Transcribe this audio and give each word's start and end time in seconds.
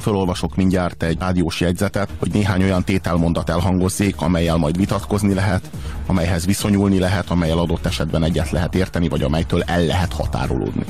Fölolvasok 0.00 0.56
mindjárt 0.56 1.02
egy 1.02 1.18
rádiós 1.18 1.60
jegyzetet, 1.60 2.08
hogy 2.18 2.30
néhány 2.32 2.62
olyan 2.62 2.84
tételmondat 2.84 3.50
elhangozzék, 3.50 4.20
amelyel 4.20 4.56
majd 4.56 4.76
vitatkozni 4.76 5.34
lehet, 5.34 5.70
amelyhez 6.06 6.46
viszonyulni 6.46 6.98
lehet, 6.98 7.30
amelyel 7.30 7.58
adott 7.58 7.86
esetben 7.86 8.24
egyet 8.24 8.50
lehet 8.50 8.74
érteni, 8.74 9.08
vagy 9.08 9.22
amelytől 9.22 9.62
el 9.62 9.84
lehet 9.84 10.12
határolódni. 10.12 10.84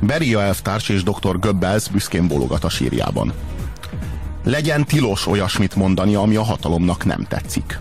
Beria 0.00 0.42
elvtárs 0.42 0.88
és 0.88 1.02
dr. 1.02 1.38
Goebbels 1.38 1.88
büszkén 1.88 2.28
bólogat 2.28 2.64
a 2.64 2.68
sírjában. 2.68 3.32
Legyen 4.44 4.84
tilos 4.84 5.26
olyasmit 5.26 5.74
mondani, 5.74 6.14
ami 6.14 6.36
a 6.36 6.42
hatalomnak 6.42 7.04
nem 7.04 7.26
tetszik. 7.28 7.78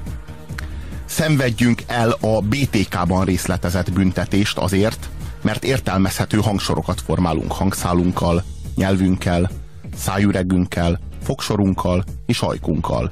Szenvedjünk 1.05 1.83
el 1.87 2.17
a 2.21 2.41
BTK-ban 2.41 3.25
részletezett 3.25 3.91
büntetést 3.91 4.57
azért, 4.57 5.09
mert 5.41 5.63
értelmezhető 5.63 6.37
hangsorokat 6.37 7.01
formálunk 7.01 7.51
hangszálunkkal, 7.51 8.43
nyelvünkkel, 8.75 9.49
szájüregünkkel, 9.95 10.99
fogsorunkkal 11.23 12.03
és 12.25 12.41
ajkunkkal. 12.41 13.11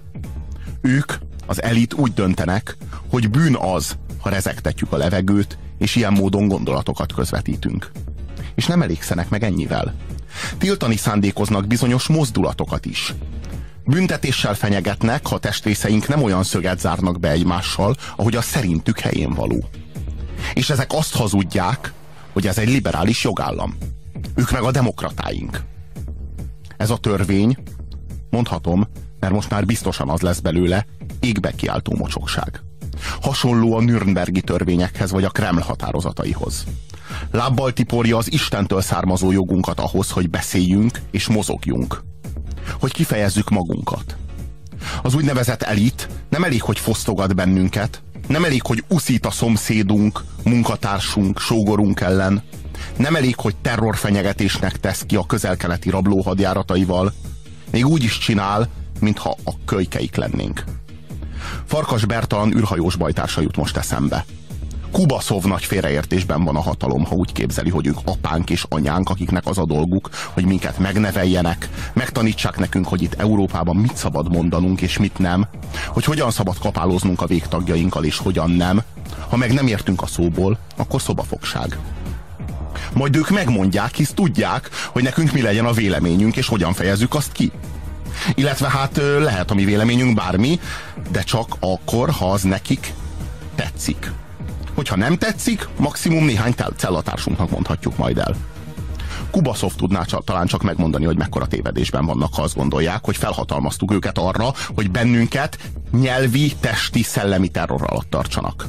Ők, 0.82 1.14
az 1.46 1.62
elit 1.62 1.94
úgy 1.94 2.14
döntenek, 2.14 2.78
hogy 3.10 3.30
bűn 3.30 3.56
az, 3.56 3.98
ha 4.20 4.30
rezegtetjük 4.30 4.92
a 4.92 4.98
levegőt, 4.98 5.58
és 5.78 5.96
ilyen 5.96 6.14
módon 6.14 6.48
gondolatokat 6.48 7.14
közvetítünk. 7.14 7.92
És 8.56 8.66
nem 8.66 8.82
elégszenek 8.82 9.30
meg 9.30 9.44
ennyivel. 9.44 9.94
Tiltani 10.58 10.96
szándékoznak 10.96 11.68
bizonyos 11.68 12.08
mozdulatokat 12.08 12.86
is. 12.86 13.14
Büntetéssel 13.86 14.54
fenyegetnek, 14.54 15.28
ha 15.28 15.38
testrészeink 15.38 16.08
nem 16.08 16.24
olyan 16.24 16.44
szöget 16.44 16.80
zárnak 16.80 17.20
be 17.20 17.30
egymással, 17.30 17.96
ahogy 18.16 18.36
a 18.36 18.42
szerintük 18.42 19.00
helyén 19.00 19.34
való. 19.34 19.70
És 20.54 20.70
ezek 20.70 20.94
azt 20.94 21.16
hazudják, 21.16 21.94
hogy 22.34 22.48
ez 22.48 22.58
egy 22.58 22.70
liberális 22.70 23.24
jogállam. 23.24 23.78
Ők 24.36 24.52
meg 24.52 24.62
a 24.62 24.72
demokratáink. 24.72 25.64
Ez 26.78 26.90
a 26.90 26.98
törvény, 26.98 27.58
mondhatom, 28.30 28.88
mert 29.20 29.34
most 29.34 29.50
már 29.50 29.66
biztosan 29.66 30.10
az 30.10 30.22
lesz 30.22 30.40
belőle, 30.40 30.86
égbe 31.20 31.52
kiáltó 31.52 31.96
mocsokság. 31.96 32.62
Hasonló 33.22 33.76
a 33.76 33.82
Nürnbergi 33.82 34.42
törvényekhez 34.42 35.12
vagy 35.12 35.24
a 35.24 35.30
Kreml 35.30 35.62
határozataihoz. 35.62 36.66
Lábbal 37.32 37.74
tiporja 37.74 38.18
az 38.18 38.32
Istentől 38.32 38.82
származó 38.82 39.32
jogunkat 39.32 39.80
ahhoz, 39.80 40.10
hogy 40.10 40.30
beszéljünk 40.30 41.00
és 41.12 41.28
mozogjunk. 41.28 42.04
Hogy 42.80 42.92
kifejezzük 42.92 43.50
magunkat. 43.50 44.16
Az 45.02 45.16
úgynevezett 45.16 45.62
elit 45.62 46.08
nem 46.30 46.44
elég, 46.44 46.62
hogy 46.62 46.80
fosztogat 46.80 47.36
bennünket, 47.36 48.02
nem 48.28 48.44
elég, 48.44 48.66
hogy 48.66 48.84
uszít 48.88 49.26
a 49.26 49.32
szomszédunk, 49.32 50.24
munkatársunk, 50.44 51.40
sógorunk 51.40 52.00
ellen, 52.00 52.44
nem 52.98 53.16
elég, 53.16 53.36
hogy 53.36 53.56
terrorfenyegetésnek 53.56 54.80
tesz 54.80 55.04
ki 55.06 55.16
a 55.16 55.26
közelkeleti 55.26 55.90
rablóhadjárataival, 55.90 57.14
még 57.72 57.88
úgy 57.88 58.04
is 58.04 58.18
csinál, 58.18 58.70
mintha 59.00 59.38
a 59.46 59.52
kölykeik 59.66 60.16
lennénk. 60.16 60.64
Farkas 61.66 62.06
Bertalan 62.06 62.56
űrhajós 62.56 62.96
bajtársa 62.96 63.42
jut 63.42 63.58
most 63.58 63.78
eszembe. 63.78 64.26
Kubaszov 64.92 65.44
nagy 65.44 65.64
félreértésben 65.64 66.44
van 66.44 66.56
a 66.56 66.62
hatalom, 66.62 67.06
ha 67.06 67.16
úgy 67.16 67.32
képzeli, 67.32 67.70
hogy 67.70 67.88
ők 67.88 67.98
apánk 68.06 68.50
és 68.50 68.66
anyánk, 68.70 69.10
akiknek 69.10 69.46
az 69.46 69.58
a 69.58 69.66
dolguk, 69.66 70.10
hogy 70.34 70.46
minket 70.46 70.78
megneveljenek, 70.78 71.70
megtanítsák 71.94 72.58
nekünk, 72.58 72.88
hogy 72.88 73.02
itt 73.02 73.14
Európában 73.14 73.76
mit 73.76 73.96
szabad 73.96 74.32
mondanunk 74.32 74.82
és 74.82 74.98
mit 74.98 75.18
nem, 75.18 75.48
hogy 75.88 76.04
hogyan 76.04 76.32
szabad 76.32 76.58
kapáloznunk 76.58 77.22
a 77.22 77.26
végtagjainkkal 77.26 78.04
és 78.04 78.18
hogyan 78.18 78.50
nem. 78.52 78.82
Ha 79.30 79.38
meg 79.38 79.54
nem 79.54 79.68
értünk 79.68 80.02
a 80.02 80.08
szóból, 80.08 80.58
akkor 80.78 81.02
szobafogság. 81.02 81.78
Majd 82.94 83.16
ők 83.16 83.30
megmondják, 83.30 83.96
hisz 83.96 84.12
tudják, 84.14 84.70
hogy 84.92 85.04
nekünk 85.04 85.32
mi 85.32 85.42
legyen 85.42 85.66
a 85.66 85.72
véleményünk, 85.72 86.38
és 86.38 86.48
hogyan 86.48 86.74
fejezzük 86.74 87.16
azt 87.16 87.32
ki. 87.32 87.52
Illetve 88.36 88.70
hát 88.70 89.02
lehet 89.20 89.52
a 89.52 89.54
mi 89.54 89.66
véleményünk 89.66 90.16
bármi, 90.16 90.60
de 91.12 91.22
csak 91.22 91.56
akkor, 91.60 92.10
ha 92.10 92.32
az 92.32 92.42
nekik 92.42 92.94
tetszik. 93.56 94.12
Hogyha 94.76 94.96
nem 94.96 95.18
tetszik, 95.18 95.68
maximum 95.78 96.26
néhány 96.26 96.54
cellatársunknak 96.78 97.50
mondhatjuk 97.50 97.98
majd 97.98 98.18
el. 98.18 98.36
Kubaszov 99.32 99.76
tudná 99.76 100.04
talán 100.04 100.48
csak 100.48 100.62
megmondani, 100.62 101.06
hogy 101.06 101.18
mekkora 101.18 101.46
tévedésben 101.46 102.06
vannak, 102.06 102.34
ha 102.34 102.42
azt 102.42 102.56
gondolják, 102.56 103.06
hogy 103.06 103.18
felhatalmaztuk 103.18 103.94
őket 103.94 104.18
arra, 104.18 104.54
hogy 104.76 104.92
bennünket 104.92 105.58
nyelvi, 105.92 106.56
testi, 106.60 107.04
szellemi 107.04 107.48
terror 107.48 107.82
alatt 107.86 108.10
tartsanak. 108.10 108.68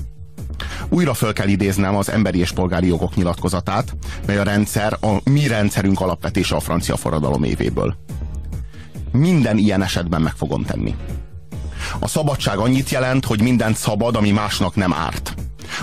Újra 0.89 1.15
föl 1.15 1.33
kell 1.33 1.49
idéznem 1.49 1.97
az 1.97 2.11
emberi 2.11 2.39
és 2.39 2.53
polgári 2.53 2.87
jogok 2.87 3.15
nyilatkozatát, 3.15 3.97
mely 4.27 4.39
a 4.39 4.43
rendszer, 4.43 4.97
a 5.01 5.31
mi 5.31 5.47
rendszerünk 5.47 6.01
alapvetése 6.01 6.57
a 6.57 6.61
francia 6.61 6.97
forradalom 6.97 7.43
évéből. 7.43 7.97
Minden 9.13 9.59
ilyen 9.59 9.83
esetben 9.83 10.23
meg 10.23 10.33
fogom 10.37 10.65
tenni. 10.65 10.95
A 11.99 12.09
szabadság 12.09 12.59
annyit 12.59 12.91
jelent, 12.91 13.25
hogy 13.25 13.43
mindent 13.43 13.77
szabad, 13.77 14.17
ami 14.17 14.31
másnak 14.31 14.75
nem 14.75 14.93
árt. 14.93 15.35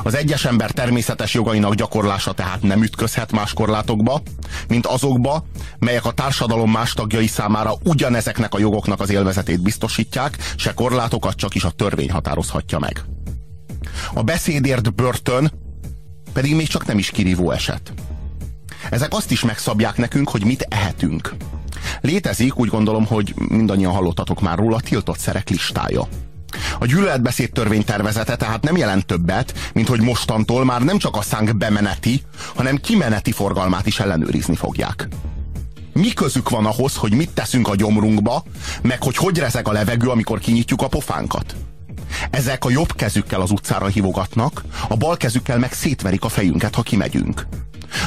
Az 0.03 0.15
egyes 0.15 0.45
ember 0.45 0.71
természetes 0.71 1.33
jogainak 1.33 1.73
gyakorlása 1.73 2.31
tehát 2.31 2.61
nem 2.61 2.83
ütközhet 2.83 3.31
más 3.31 3.53
korlátokba, 3.53 4.21
mint 4.67 4.85
azokba, 4.85 5.45
melyek 5.79 6.05
a 6.05 6.11
társadalom 6.11 6.71
más 6.71 6.93
tagjai 6.93 7.27
számára 7.27 7.73
ugyanezeknek 7.83 8.53
a 8.53 8.59
jogoknak 8.59 8.99
az 8.99 9.09
élvezetét 9.09 9.61
biztosítják, 9.61 10.37
se 10.55 10.73
korlátokat 10.73 11.35
csak 11.35 11.55
is 11.55 11.63
a 11.63 11.69
törvény 11.69 12.11
határozhatja 12.11 12.79
meg. 12.79 13.03
A 14.13 14.23
beszédért 14.23 14.93
börtön 14.93 15.51
pedig 16.33 16.55
még 16.55 16.67
csak 16.67 16.85
nem 16.85 16.97
is 16.97 17.09
kirívó 17.09 17.51
eset. 17.51 17.93
Ezek 18.89 19.13
azt 19.13 19.31
is 19.31 19.43
megszabják 19.43 19.97
nekünk, 19.97 20.29
hogy 20.29 20.45
mit 20.45 20.65
ehetünk. 20.69 21.35
Létezik, 22.01 22.59
úgy 22.59 22.69
gondolom, 22.69 23.05
hogy 23.05 23.33
mindannyian 23.35 23.93
hallottatok 23.93 24.41
már 24.41 24.57
róla, 24.57 24.79
tiltott 24.79 25.19
szerek 25.19 25.49
listája. 25.49 26.07
A 26.79 26.85
gyűlöletbeszéd 26.85 27.51
törvény 27.51 27.83
tervezete 27.83 28.35
tehát 28.35 28.63
nem 28.63 28.77
jelent 28.77 29.05
többet, 29.05 29.53
mint 29.73 29.87
hogy 29.87 30.01
mostantól 30.01 30.65
már 30.65 30.81
nem 30.81 30.97
csak 30.97 31.15
a 31.15 31.21
szánk 31.21 31.57
bemeneti, 31.57 32.21
hanem 32.55 32.77
kimeneti 32.77 33.31
forgalmát 33.31 33.85
is 33.85 33.99
ellenőrizni 33.99 34.55
fogják. 34.55 35.07
Mi 35.93 36.13
közük 36.13 36.49
van 36.49 36.65
ahhoz, 36.65 36.95
hogy 36.95 37.13
mit 37.13 37.29
teszünk 37.29 37.67
a 37.67 37.75
gyomrunkba, 37.75 38.43
meg 38.81 39.03
hogy 39.03 39.15
hogy 39.15 39.37
rezeg 39.37 39.67
a 39.67 39.71
levegő, 39.71 40.07
amikor 40.07 40.39
kinyitjuk 40.39 40.81
a 40.81 40.87
pofánkat? 40.87 41.55
Ezek 42.29 42.65
a 42.65 42.69
jobb 42.69 42.95
kezükkel 42.95 43.41
az 43.41 43.51
utcára 43.51 43.87
hívogatnak, 43.87 44.63
a 44.87 44.97
bal 44.97 45.17
kezükkel 45.17 45.57
meg 45.57 45.73
szétverik 45.73 46.23
a 46.23 46.29
fejünket, 46.29 46.75
ha 46.75 46.81
kimegyünk. 46.81 47.47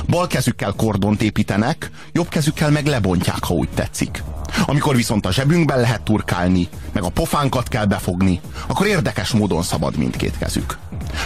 Bal 0.08 0.26
kezükkel 0.26 0.72
kordont 0.76 1.22
építenek, 1.22 1.90
jobb 2.12 2.28
kezükkel 2.28 2.70
meg 2.70 2.86
lebontják, 2.86 3.44
ha 3.44 3.54
úgy 3.54 3.68
tetszik. 3.68 4.22
Amikor 4.66 4.96
viszont 4.96 5.26
a 5.26 5.32
zsebünkben 5.32 5.80
lehet 5.80 6.02
turkálni, 6.02 6.68
meg 6.92 7.02
a 7.02 7.08
pofánkat 7.08 7.68
kell 7.68 7.84
befogni, 7.84 8.40
akkor 8.66 8.86
érdekes 8.86 9.30
módon 9.30 9.62
szabad 9.62 9.96
mindkét 9.96 10.38
kezük. 10.38 10.78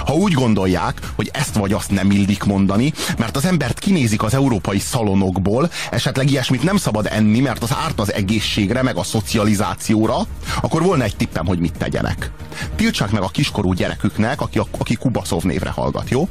Ha 0.06 0.14
úgy 0.14 0.32
gondolják, 0.32 1.00
hogy 1.14 1.30
ezt 1.32 1.54
vagy 1.54 1.72
azt 1.72 1.90
nem 1.90 2.10
illik 2.10 2.44
mondani, 2.44 2.92
mert 3.18 3.36
az 3.36 3.44
embert 3.44 3.78
kinézik 3.78 4.22
az 4.22 4.34
európai 4.34 4.78
szalonokból, 4.78 5.70
esetleg 5.90 6.30
ilyesmit 6.30 6.62
nem 6.62 6.76
szabad 6.76 7.06
enni, 7.10 7.40
mert 7.40 7.62
az 7.62 7.74
árt 7.84 8.00
az 8.00 8.12
egészségre, 8.12 8.82
meg 8.82 8.96
a 8.96 9.02
szocializációra, 9.02 10.16
akkor 10.60 10.82
volna 10.82 11.04
egy 11.04 11.16
tippem, 11.16 11.46
hogy 11.46 11.58
mit 11.58 11.78
tegyenek. 11.78 12.30
Tiltsák 12.76 13.10
meg 13.10 13.22
a 13.22 13.28
kiskorú 13.28 13.72
gyereküknek, 13.72 14.40
aki, 14.40 14.60
aki 14.78 14.94
Kubaszov 14.94 15.42
névre 15.42 15.70
hallgat, 15.70 16.10
jó? 16.10 16.28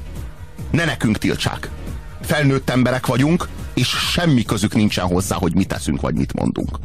Ne 0.71 0.85
nekünk 0.85 1.17
tiltsák. 1.17 1.69
Felnőtt 2.21 2.69
emberek 2.69 3.05
vagyunk, 3.05 3.47
és 3.73 3.87
semmi 3.87 4.43
közük 4.43 4.75
nincsen 4.75 5.05
hozzá, 5.05 5.35
hogy 5.35 5.55
mit 5.55 5.67
teszünk, 5.67 6.01
vagy 6.01 6.15
mit 6.15 6.33
mondunk. 6.33 6.79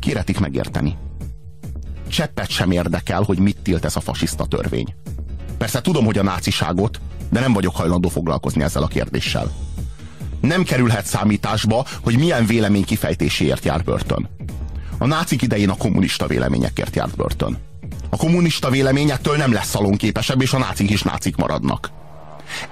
Kéretik 0.00 0.38
megérteni. 0.38 0.96
Cseppet 2.08 2.50
sem 2.50 2.70
érdekel, 2.70 3.22
hogy 3.22 3.38
mit 3.38 3.58
tilt 3.62 3.84
ez 3.84 3.96
a 3.96 4.00
fasiszta 4.00 4.46
törvény. 4.46 4.94
Persze 5.58 5.80
tudom, 5.80 6.04
hogy 6.04 6.18
a 6.18 6.22
náciságot, 6.22 7.00
de 7.30 7.40
nem 7.40 7.52
vagyok 7.52 7.76
hajlandó 7.76 8.08
foglalkozni 8.08 8.62
ezzel 8.62 8.82
a 8.82 8.86
kérdéssel. 8.86 9.52
Nem 10.40 10.62
kerülhet 10.62 11.06
számításba, 11.06 11.84
hogy 12.02 12.18
milyen 12.18 12.46
vélemény 12.46 12.84
kifejtéséért 12.84 13.64
jár 13.64 13.84
börtön. 13.84 14.28
A 14.98 15.06
nácik 15.06 15.42
idején 15.42 15.70
a 15.70 15.76
kommunista 15.76 16.26
véleményekért 16.26 16.96
járt 16.96 17.16
börtön. 17.16 17.58
A 18.10 18.16
kommunista 18.16 18.70
véleményettől 18.70 19.36
nem 19.36 19.52
lesz 19.52 19.68
szalonképesebb, 19.68 20.42
és 20.42 20.52
a 20.52 20.58
nácik 20.58 20.90
is 20.90 21.02
nácik 21.02 21.36
maradnak. 21.36 21.90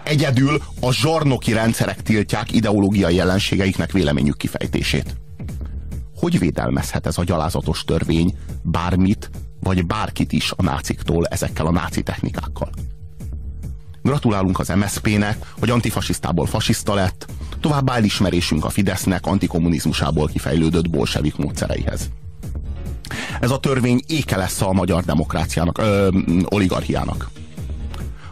Egyedül 0.02 0.62
a 0.80 0.92
zsarnoki 0.92 1.52
rendszerek 1.52 2.02
tiltják 2.02 2.52
ideológiai 2.52 3.14
jelenségeiknek 3.14 3.92
véleményük 3.92 4.36
kifejtését. 4.36 5.14
Hogy 6.24 6.38
védelmezhet 6.38 7.06
ez 7.06 7.18
a 7.18 7.24
gyalázatos 7.24 7.84
törvény 7.84 8.36
bármit, 8.62 9.30
vagy 9.60 9.86
bárkit 9.86 10.32
is 10.32 10.52
a 10.56 10.62
náciktól 10.62 11.26
ezekkel 11.26 11.66
a 11.66 11.70
náci 11.70 12.02
technikákkal? 12.02 12.70
Gratulálunk 14.02 14.58
az 14.58 14.68
MSZP-nek, 14.68 15.52
hogy 15.58 15.70
antifasisztából 15.70 16.46
fasiszta 16.46 16.94
lett, 16.94 17.26
továbbá 17.60 17.96
elismerésünk 17.96 18.64
a 18.64 18.68
Fidesznek 18.68 19.26
antikommunizmusából 19.26 20.26
kifejlődött 20.26 20.90
bolsevik 20.90 21.36
módszereihez. 21.36 22.10
Ez 23.40 23.50
a 23.50 23.58
törvény 23.58 24.00
éke 24.06 24.36
lesz 24.36 24.60
a 24.60 24.72
magyar 24.72 25.04
demokráciának, 25.04 25.78
ö, 25.78 26.08
oligarchiának. 26.44 27.30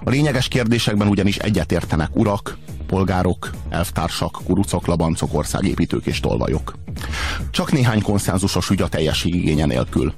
A 0.04 0.10
lényeges 0.10 0.48
kérdésekben 0.48 1.08
ugyanis 1.08 1.36
egyetértenek 1.36 2.16
urak, 2.16 2.58
állampolgárok, 2.92 3.50
elvtársak, 3.68 4.38
kurucok, 4.44 4.86
labancok, 4.86 5.34
országépítők 5.34 6.06
és 6.06 6.20
tolvajok. 6.20 6.74
Csak 7.50 7.72
néhány 7.72 8.02
konszenzusos 8.02 8.70
ügy 8.70 8.82
a 8.82 8.88
teljesség 8.88 9.34
igénye 9.34 9.66
nélkül. 9.66 10.12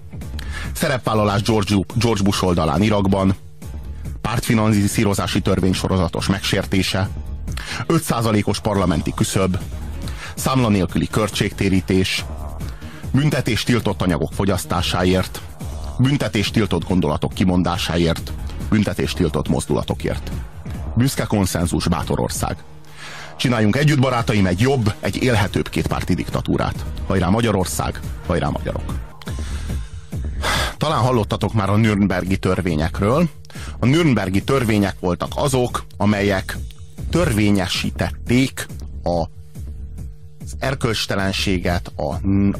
Szerepvállalás 0.72 1.42
George, 1.42 1.74
George 1.94 2.22
Bush 2.22 2.44
oldalán 2.44 2.82
Irakban, 2.82 3.34
pártfinanszírozási 4.20 5.40
törvény 5.40 5.72
sorozatos 5.72 6.26
megsértése, 6.26 7.08
5%-os 7.88 8.60
parlamenti 8.60 9.12
küszöb, 9.14 9.58
számla 10.34 10.68
nélküli 10.68 11.08
költségtérítés, 11.10 12.24
büntetés 13.12 13.62
tiltott 13.62 14.02
anyagok 14.02 14.32
fogyasztásáért, 14.32 15.40
büntetés 15.98 16.50
tiltott 16.50 16.84
gondolatok 16.88 17.32
kimondásáért, 17.32 18.32
büntetés 18.68 19.12
tiltott 19.12 19.48
mozdulatokért. 19.48 20.30
Büszke 20.96 21.24
konszenzus, 21.24 21.88
bátor 21.88 22.20
ország. 22.20 22.56
Csináljunk 23.36 23.76
együtt, 23.76 24.00
barátaim, 24.00 24.46
egy 24.46 24.60
jobb, 24.60 24.94
egy 25.00 25.22
élhetőbb 25.22 25.68
kétpárti 25.68 26.14
diktatúrát. 26.14 26.84
Hajrá 27.06 27.28
Magyarország, 27.28 28.00
hajrá 28.26 28.48
magyarok! 28.48 28.94
Talán 30.76 31.00
hallottatok 31.00 31.52
már 31.52 31.70
a 31.70 31.76
Nürnbergi 31.76 32.36
törvényekről. 32.36 33.28
A 33.78 33.86
Nürnbergi 33.86 34.42
törvények 34.42 34.96
voltak 35.00 35.32
azok, 35.34 35.84
amelyek 35.96 36.56
törvényesítették 37.10 38.66
a, 39.02 39.20
az 40.40 40.56
erkölcstelenséget 40.58 41.92
a, 41.96 42.14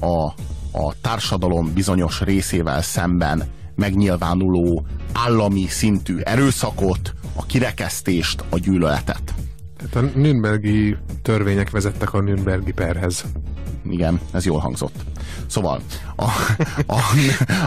a, 0.07 0.35
a 0.73 0.95
társadalom 1.01 1.73
bizonyos 1.73 2.21
részével 2.21 2.83
szemben 2.83 3.45
megnyilvánuló 3.75 4.87
állami 5.13 5.67
szintű 5.67 6.19
erőszakot, 6.19 7.15
a 7.35 7.47
kirekesztést, 7.47 8.45
a 8.49 8.59
gyűlöletet. 8.59 9.35
Tehát 9.77 9.97
a 9.97 10.19
Nürnbergi 10.19 10.97
törvények 11.23 11.71
vezettek 11.71 12.15
a 12.15 12.21
Nürnbergi 12.21 12.73
perhez. 12.73 13.25
Igen, 13.91 14.21
ez 14.33 14.45
jól 14.45 14.59
hangzott. 14.59 15.05
Szóval 15.55 15.81
a, 16.17 16.25
a, 16.87 16.99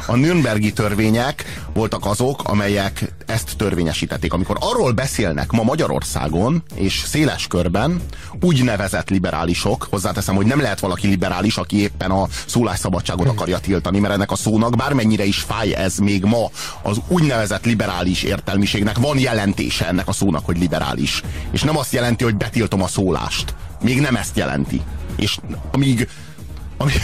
a 0.06 0.16
Nürnbergi 0.16 0.74
törvények 0.74 1.63
voltak 1.74 2.06
azok, 2.06 2.44
amelyek 2.44 3.13
ezt 3.25 3.57
törvényesítették. 3.57 4.34
Amikor 4.34 4.57
arról 4.60 4.92
beszélnek 4.92 5.51
ma 5.51 5.63
Magyarországon 5.63 6.63
és 6.75 7.04
széles 7.06 7.48
körben 7.48 8.01
úgynevezett 8.42 9.10
liberálisok, 9.10 9.88
hozzáteszem, 9.89 10.36
hogy 10.36 10.45
nem 10.45 10.62
lehet 10.62 10.80
valaki 10.80 11.07
liberális, 11.07 11.57
aki 11.57 11.81
éppen 11.81 12.12
a 12.12 12.28
szólásszabadságot 12.45 13.28
akarja 13.28 13.60
tiltani, 13.60 14.00
mert 14.00 14.13
ennek 14.13 14.31
a 14.31 14.36
szónak 14.36 14.75
bármennyire 14.75 15.25
is 15.25 15.39
fáj 15.39 15.75
ez 15.75 15.98
még 15.98 16.24
ma, 16.24 16.50
az 16.81 16.98
úgynevezett 17.07 17.66
liberális 17.66 18.24
értelmiségnek 18.24 18.98
van 18.98 19.19
jelentése 19.19 19.88
ennek 19.88 20.07
a 20.07 20.13
szónak, 20.13 20.45
hogy 20.45 20.57
liberális. 20.57 21.22
És 21.51 21.62
nem 21.62 21.78
azt 21.78 21.94
jelenti, 21.94 22.24
hogy 22.24 22.36
betiltom 22.36 22.81
a 22.81 22.88
szólást. 22.88 23.56
Még 23.81 24.00
nem 24.00 24.16
ezt 24.16 24.38
jelenti. 24.38 24.81
És 25.16 25.38
amíg 25.72 26.07
amíg, 26.77 27.01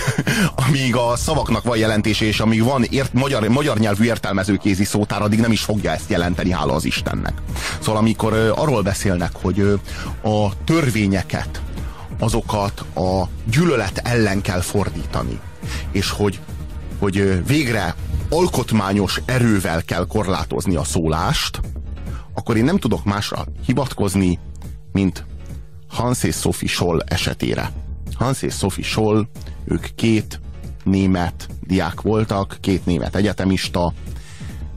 amíg 0.68 0.96
a 0.96 1.16
szavaknak 1.16 1.64
van 1.64 1.78
jelentése, 1.78 2.26
és 2.26 2.40
amíg 2.40 2.64
van 2.64 2.84
ért, 2.84 3.14
magyar, 3.14 3.48
magyar 3.48 3.78
nyelvű 3.78 4.04
értelmezőkézi 4.04 4.84
szótár, 4.84 5.22
addig 5.22 5.40
nem 5.40 5.52
is 5.52 5.62
fogja 5.62 5.92
ezt 5.92 6.10
jelenteni, 6.10 6.52
hála 6.52 6.74
az 6.74 6.86
Istennek. 6.86 7.34
Szóval 7.80 8.02
amikor 8.02 8.34
arról 8.56 8.82
beszélnek, 8.82 9.32
hogy 9.42 9.80
a 10.24 10.64
törvényeket, 10.64 11.62
azokat 12.20 12.80
a 12.96 13.24
gyűlölet 13.52 13.98
ellen 14.04 14.42
kell 14.42 14.62
fordítani, 14.62 15.40
és 15.92 16.10
hogy, 16.10 16.40
hogy 17.00 17.46
végre 17.48 17.96
alkotmányos 18.30 19.22
erővel 19.26 19.84
kell 19.84 20.08
korlátozni 20.08 20.76
a 20.76 20.84
szólást, 20.84 21.60
akkor 22.34 22.58
én 22.58 22.64
nem 22.64 22.78
tudok 22.78 23.04
másra 23.04 23.46
hivatkozni, 23.66 24.40
mint 24.92 25.26
Hans 25.90 26.24
és 26.24 26.36
Sophie 26.36 26.70
Scholl 26.70 27.04
esetére. 27.06 27.72
Hans 28.16 28.42
és 28.42 28.54
Sophie 28.54 28.84
Scholl, 28.84 29.28
ők 29.66 29.86
két 29.96 30.40
német 30.84 31.48
diák 31.62 32.02
voltak, 32.02 32.58
két 32.60 32.86
német 32.86 33.16
egyetemista, 33.16 33.94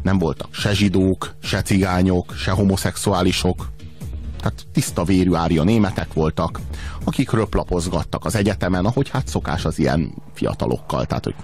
nem 0.03 0.19
voltak 0.19 0.55
se 0.55 0.75
zsidók, 0.75 1.35
se 1.43 1.63
cigányok, 1.63 2.35
se 2.35 2.51
homoszexuálisok, 2.51 3.71
tehát 4.39 4.67
tiszta 4.73 5.05
vérű 5.05 5.35
ária 5.35 5.63
németek 5.63 6.13
voltak, 6.13 6.61
akik 7.05 7.31
röplapozgattak 7.31 8.25
az 8.25 8.35
egyetemen, 8.35 8.85
ahogy 8.85 9.09
hát 9.09 9.29
szokás 9.29 9.65
az 9.65 9.79
ilyen 9.79 10.15
fiatalokkal, 10.35 11.07
tehát 11.07 11.25
hogy 11.25 11.35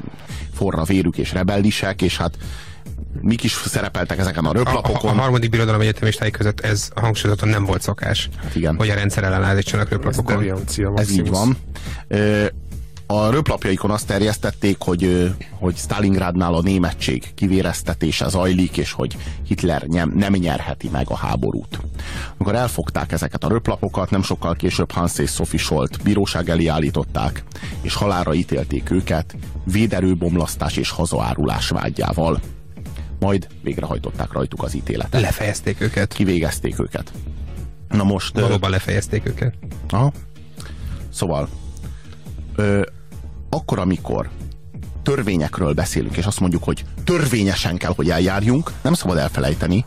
forra 0.53 0.85
vérük 0.85 1.19
és 1.19 1.33
rebellisek, 1.33 2.03
és 2.03 2.17
hát 2.17 2.37
mik 3.21 3.43
is 3.43 3.53
szerepeltek 3.53 4.19
ezeken 4.19 4.45
a 4.45 4.53
röplapokon. 4.53 5.11
A, 5.11 5.15
a, 5.15 5.17
a 5.17 5.21
harmadik 5.21 5.50
birodalom 5.50 5.81
egyetemistái 5.81 6.31
között 6.31 6.61
ez 6.61 6.88
hangsúlyozottan 6.95 7.49
nem 7.49 7.65
volt 7.65 7.83
szokás, 7.83 8.29
hát 8.37 8.55
igen. 8.55 8.77
hogy 8.77 8.88
a 8.88 8.95
rendszer 8.95 9.25
ellen 9.25 9.45
állítsanak 9.45 9.88
röplapokon. 9.88 10.43
Ez, 10.43 10.77
ez 10.95 11.11
így 11.11 11.29
van. 11.29 11.56
A 13.12 13.31
röplapjaikon 13.31 13.91
azt 13.91 14.06
terjesztették, 14.06 14.76
hogy, 14.79 15.35
hogy 15.50 15.76
Stalingrádnál 15.76 16.55
a 16.55 16.62
németség 16.62 17.35
kivéreztetése 17.35 18.29
zajlik, 18.29 18.76
és 18.76 18.93
hogy 18.93 19.17
Hitler 19.47 19.82
nem, 19.82 20.12
nem 20.14 20.32
nyerheti 20.32 20.88
meg 20.88 21.11
a 21.11 21.17
háborút. 21.17 21.81
Amikor 22.32 22.55
elfogták 22.55 23.12
ezeket 23.12 23.44
a 23.44 23.49
röplapokat, 23.49 24.11
nem 24.11 24.23
sokkal 24.23 24.55
később 24.55 24.91
Hans 24.91 25.19
és 25.19 25.31
Sophie 25.31 25.61
Scholt 25.61 26.03
bíróság 26.03 26.49
elé 26.49 26.67
állították, 26.67 27.44
és 27.81 27.94
halálra 27.94 28.35
ítélték 28.35 28.91
őket 28.91 29.37
véderőbomlasztás 29.64 30.76
és 30.76 30.91
hazaárulás 30.91 31.69
vágyával 31.69 32.41
majd 33.20 33.47
végrehajtották 33.62 34.32
rajtuk 34.32 34.62
az 34.62 34.75
ítéletet. 34.75 35.20
Lefejezték 35.20 35.81
őket. 35.81 36.12
Kivégezték 36.12 36.81
őket. 36.81 37.12
Na 37.88 38.05
most... 38.05 38.41
Valóban 38.41 38.70
ö... 38.70 38.73
lefejezték 38.73 39.26
őket. 39.26 39.55
Aha. 39.88 40.12
Szóval, 41.11 41.49
ö, 42.56 42.82
akkor, 43.54 43.78
amikor 43.78 44.28
törvényekről 45.02 45.72
beszélünk, 45.72 46.16
és 46.16 46.25
azt 46.25 46.40
mondjuk, 46.40 46.64
hogy 46.64 46.84
törvényesen 47.04 47.76
kell, 47.76 47.93
hogy 47.96 48.10
eljárjunk, 48.10 48.72
nem 48.82 48.94
szabad 48.94 49.16
elfelejteni, 49.16 49.84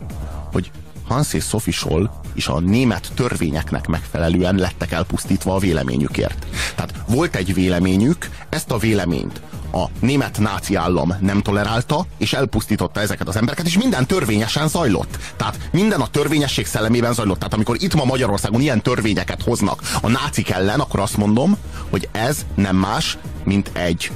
hogy 0.52 0.70
Hans 1.08 1.32
és 1.32 1.44
Sophie 1.44 1.72
Scholl 1.72 2.10
is 2.32 2.48
a 2.48 2.60
német 2.60 3.10
törvényeknek 3.14 3.86
megfelelően 3.86 4.54
lettek 4.54 4.92
elpusztítva 4.92 5.54
a 5.54 5.58
véleményükért. 5.58 6.46
Tehát 6.74 6.94
volt 7.06 7.36
egy 7.36 7.54
véleményük, 7.54 8.28
ezt 8.48 8.70
a 8.70 8.78
véleményt 8.78 9.40
a 9.72 9.90
német 10.00 10.38
náci 10.38 10.74
állam 10.74 11.14
nem 11.20 11.42
tolerálta, 11.42 12.06
és 12.18 12.32
elpusztította 12.32 13.00
ezeket 13.00 13.28
az 13.28 13.36
embereket, 13.36 13.66
és 13.66 13.78
minden 13.78 14.06
törvényesen 14.06 14.68
zajlott. 14.68 15.18
Tehát 15.36 15.68
minden 15.72 16.00
a 16.00 16.06
törvényesség 16.06 16.66
szellemében 16.66 17.12
zajlott. 17.12 17.38
Tehát 17.38 17.54
amikor 17.54 17.76
itt 17.78 17.94
ma 17.94 18.04
Magyarországon 18.04 18.60
ilyen 18.60 18.82
törvényeket 18.82 19.42
hoznak 19.42 19.82
a 20.00 20.08
nácik 20.08 20.50
ellen, 20.50 20.80
akkor 20.80 21.00
azt 21.00 21.16
mondom, 21.16 21.56
hogy 21.90 22.08
ez 22.12 22.46
nem 22.54 22.76
más, 22.76 23.18
mint 23.46 23.70
egy, 23.72 24.10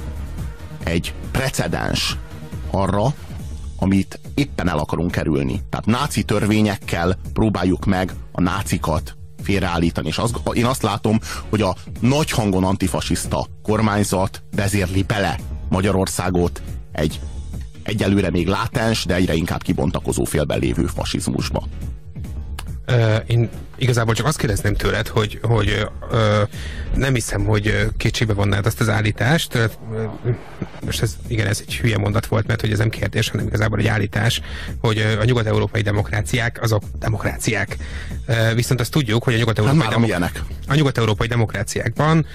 egy 0.83 1.13
precedens 1.31 2.17
arra, 2.71 3.13
amit 3.77 4.19
éppen 4.33 4.69
el 4.69 4.77
akarunk 4.77 5.11
kerülni. 5.11 5.61
Tehát 5.69 5.85
náci 5.85 6.23
törvényekkel 6.23 7.17
próbáljuk 7.33 7.85
meg 7.85 8.13
a 8.31 8.41
nácikat 8.41 9.15
félreállítani. 9.43 10.07
És 10.07 10.17
az, 10.17 10.31
én 10.53 10.65
azt 10.65 10.81
látom, 10.81 11.19
hogy 11.49 11.61
a 11.61 11.75
nagy 11.99 12.29
hangon 12.29 12.63
antifasiszta 12.63 13.45
kormányzat 13.63 14.43
vezérli 14.55 15.03
bele 15.03 15.39
Magyarországot 15.69 16.61
egy 16.91 17.19
egyelőre 17.83 18.29
még 18.29 18.47
látens, 18.47 19.05
de 19.05 19.15
egyre 19.15 19.33
inkább 19.33 19.61
kibontakozó 19.61 20.23
félben 20.23 20.59
lévő 20.59 20.85
fasizmusba. 20.85 21.63
Én 23.27 23.49
igazából 23.81 24.13
csak 24.13 24.25
azt 24.25 24.37
kérdezném 24.37 24.75
tőled, 24.75 25.07
hogy, 25.07 25.39
hogy 25.41 25.87
ö, 26.11 26.41
nem 26.95 27.13
hiszem, 27.13 27.45
hogy 27.45 27.87
kétségbe 27.97 28.33
vonnád 28.33 28.65
azt 28.65 28.81
az 28.81 28.89
állítást. 28.89 29.69
Most 30.85 31.01
ez, 31.01 31.15
igen, 31.27 31.47
ez 31.47 31.63
egy 31.67 31.75
hülye 31.75 31.97
mondat 31.97 32.25
volt, 32.25 32.47
mert 32.47 32.61
hogy 32.61 32.71
ez 32.71 32.77
nem 32.77 32.89
kérdés, 32.89 33.29
hanem 33.29 33.47
igazából 33.47 33.79
egy 33.79 33.87
állítás, 33.87 34.41
hogy 34.79 35.17
a 35.19 35.23
nyugat-európai 35.23 35.81
demokráciák, 35.81 36.61
azok 36.61 36.83
demokráciák. 36.99 37.77
Viszont 38.55 38.79
azt 38.79 38.91
tudjuk, 38.91 39.23
hogy 39.23 39.33
a 39.33 39.37
nyugat-európai, 39.37 39.81
hát 39.81 39.89
demok- 39.89 40.43
a 40.67 40.75
nyugat-európai 40.75 41.27
demokráciákban, 41.27 42.25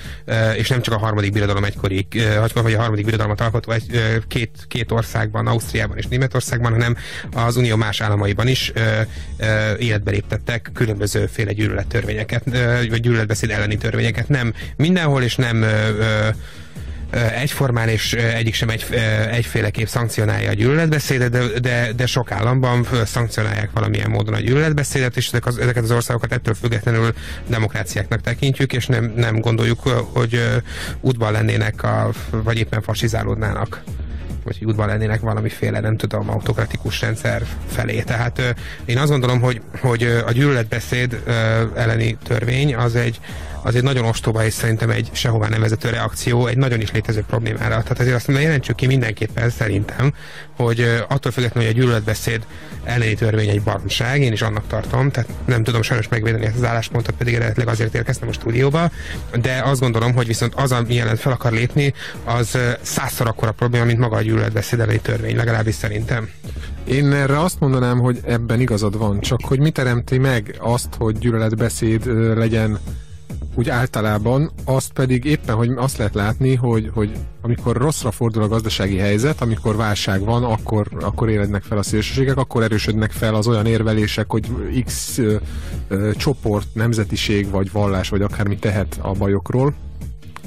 és 0.56 0.68
nem 0.68 0.82
csak 0.82 0.94
a 0.94 0.98
harmadik 0.98 1.32
birodalom 1.32 1.64
egykori, 1.64 2.06
vagy 2.54 2.74
a 2.74 2.80
harmadik 2.80 3.04
birodalmat 3.04 3.40
alkotó 3.40 3.72
egy, 3.72 4.20
két, 4.28 4.64
két 4.68 4.92
országban, 4.92 5.46
Ausztriában 5.46 5.96
és 5.96 6.06
Németországban, 6.06 6.72
hanem 6.72 6.96
az 7.32 7.56
unió 7.56 7.76
más 7.76 8.00
államaiban 8.00 8.48
is 8.48 8.72
életbe 9.78 10.10
léptettek 10.10 10.70
különböző 10.74 11.26
féle 11.36 11.52
gyűlölettörvényeket, 11.52 12.44
vagy 12.88 13.00
gyűlöletbeszéd 13.00 13.50
elleni 13.50 13.76
törvényeket. 13.76 14.28
Nem 14.28 14.54
mindenhol, 14.76 15.22
és 15.22 15.36
nem 15.36 15.64
egyformán 17.34 17.88
és 17.88 18.12
egyik 18.12 18.54
sem 18.54 18.68
egy, 18.68 18.86
egyféleképp 19.30 19.86
szankcionálja 19.86 20.50
a 20.50 20.52
gyűlöletbeszédet, 20.52 21.30
de, 21.30 21.60
de, 21.60 21.92
de 21.96 22.06
sok 22.06 22.30
államban 22.30 22.86
szankcionálják 23.04 23.70
valamilyen 23.72 24.10
módon 24.10 24.34
a 24.34 24.40
gyűlöletbeszédet, 24.40 25.16
és 25.16 25.26
ezek 25.26 25.46
az, 25.46 25.58
ezeket 25.58 25.82
az 25.82 25.90
országokat 25.90 26.32
ettől 26.32 26.54
függetlenül 26.54 27.14
demokráciáknak 27.46 28.20
tekintjük, 28.20 28.72
és 28.72 28.86
nem, 28.86 29.12
nem 29.16 29.40
gondoljuk, 29.40 29.80
hogy 30.12 30.62
útban 31.00 31.32
lennének, 31.32 31.82
a, 31.82 32.10
vagy 32.30 32.58
éppen 32.58 32.82
fasizálódnának. 32.82 33.82
Vagy 34.46 34.58
hogy 34.58 34.66
útban 34.66 34.86
lennének 34.86 35.20
valamiféle, 35.20 35.80
nem 35.80 35.96
tudom, 35.96 36.30
autokratikus 36.30 37.00
rendszer 37.00 37.42
felé. 37.66 38.00
Tehát 38.00 38.54
én 38.84 38.98
azt 38.98 39.10
gondolom, 39.10 39.40
hogy, 39.40 39.60
hogy 39.80 40.02
a 40.26 40.32
gyűlöletbeszéd 40.32 41.22
elleni 41.74 42.16
törvény 42.24 42.74
az 42.74 42.96
egy, 42.96 43.20
az 43.66 43.74
egy 43.74 43.82
nagyon 43.82 44.04
ostoba 44.04 44.44
és 44.44 44.52
szerintem 44.52 44.90
egy 44.90 45.08
sehová 45.12 45.48
nem 45.48 45.60
vezető 45.60 45.90
reakció 45.90 46.46
egy 46.46 46.56
nagyon 46.56 46.80
is 46.80 46.90
létező 46.92 47.24
problémára. 47.28 47.82
Tehát 47.82 47.98
azért 47.98 48.16
azt 48.16 48.28
jelentsük 48.28 48.76
ki 48.76 48.86
mindenképpen 48.86 49.50
szerintem, 49.50 50.14
hogy 50.56 51.04
attól 51.08 51.32
függetlenül, 51.32 51.68
hogy 51.68 51.78
a 51.78 51.80
gyűlöletbeszéd 51.80 52.46
elleni 52.84 53.14
törvény 53.14 53.48
egy 53.48 53.62
baromság, 53.62 54.20
én 54.20 54.32
is 54.32 54.42
annak 54.42 54.66
tartom, 54.66 55.10
tehát 55.10 55.30
nem 55.44 55.62
tudom 55.62 55.82
sajnos 55.82 56.08
megvédeni 56.08 56.44
ezt 56.44 56.56
az 56.56 56.64
álláspontot, 56.64 57.14
pedig 57.14 57.34
eredetileg 57.34 57.68
azért 57.68 57.94
érkeztem 57.94 58.28
a 58.28 58.32
stúdióba, 58.32 58.90
de 59.40 59.62
azt 59.64 59.80
gondolom, 59.80 60.14
hogy 60.14 60.26
viszont 60.26 60.54
az, 60.54 60.72
ami 60.72 61.00
ellen 61.00 61.16
fel 61.16 61.32
akar 61.32 61.52
lépni, 61.52 61.94
az 62.24 62.58
százszor 62.80 63.26
akkora 63.26 63.52
probléma, 63.52 63.84
mint 63.84 63.98
maga 63.98 64.16
a 64.16 64.22
gyűlöletbeszéd 64.22 64.80
elleni 64.80 65.00
törvény, 65.00 65.36
legalábbis 65.36 65.74
szerintem. 65.74 66.28
Én 66.84 67.12
erre 67.12 67.40
azt 67.40 67.60
mondanám, 67.60 67.98
hogy 67.98 68.18
ebben 68.24 68.60
igazad 68.60 68.98
van, 68.98 69.20
csak 69.20 69.40
hogy 69.42 69.58
mi 69.58 69.70
teremti 69.70 70.18
meg 70.18 70.56
azt, 70.58 70.94
hogy 70.98 71.18
gyűlöletbeszéd 71.18 72.06
legyen 72.36 72.78
úgy 73.56 73.68
általában, 73.68 74.50
azt 74.64 74.92
pedig 74.92 75.24
éppen, 75.24 75.54
hogy 75.54 75.70
azt 75.76 75.96
lehet 75.96 76.14
látni, 76.14 76.54
hogy, 76.54 76.90
hogy 76.94 77.10
amikor 77.40 77.76
rosszra 77.76 78.10
fordul 78.10 78.42
a 78.42 78.48
gazdasági 78.48 78.96
helyzet, 78.96 79.40
amikor 79.40 79.76
válság 79.76 80.24
van, 80.24 80.44
akkor, 80.44 80.88
akkor 81.00 81.28
élednek 81.28 81.62
fel 81.62 81.78
a 81.78 81.82
szélsőségek, 81.82 82.36
akkor 82.36 82.62
erősödnek 82.62 83.10
fel 83.10 83.34
az 83.34 83.46
olyan 83.46 83.66
érvelések, 83.66 84.30
hogy 84.30 84.46
X 84.84 85.18
ö, 85.18 85.36
ö, 85.88 86.10
csoport, 86.12 86.66
nemzetiség, 86.72 87.50
vagy 87.50 87.72
vallás, 87.72 88.08
vagy 88.08 88.22
akármi 88.22 88.56
tehet 88.56 88.98
a 89.02 89.12
bajokról, 89.12 89.74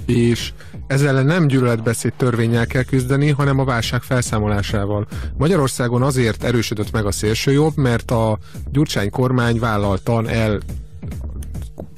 és 0.06 0.54
ezzel 0.88 1.24
nem 1.24 1.48
gyűlöletbeszéd 1.48 2.14
törvényel 2.18 2.68
kell 2.68 2.84
küzdeni, 2.84 3.30
hanem 3.30 3.60
a 3.60 3.64
válság 3.64 4.02
felszámolásával. 4.02 5.08
Magyarországon 5.38 6.02
azért 6.02 6.44
erősödött 6.44 6.92
meg 6.92 7.06
a 7.06 7.12
szélsőjobb, 7.12 7.78
mert 7.78 8.12
a 8.12 8.38
Gyurcsány 8.72 9.10
kormány 9.10 9.60
vállaltan 9.60 10.28
el 10.28 10.60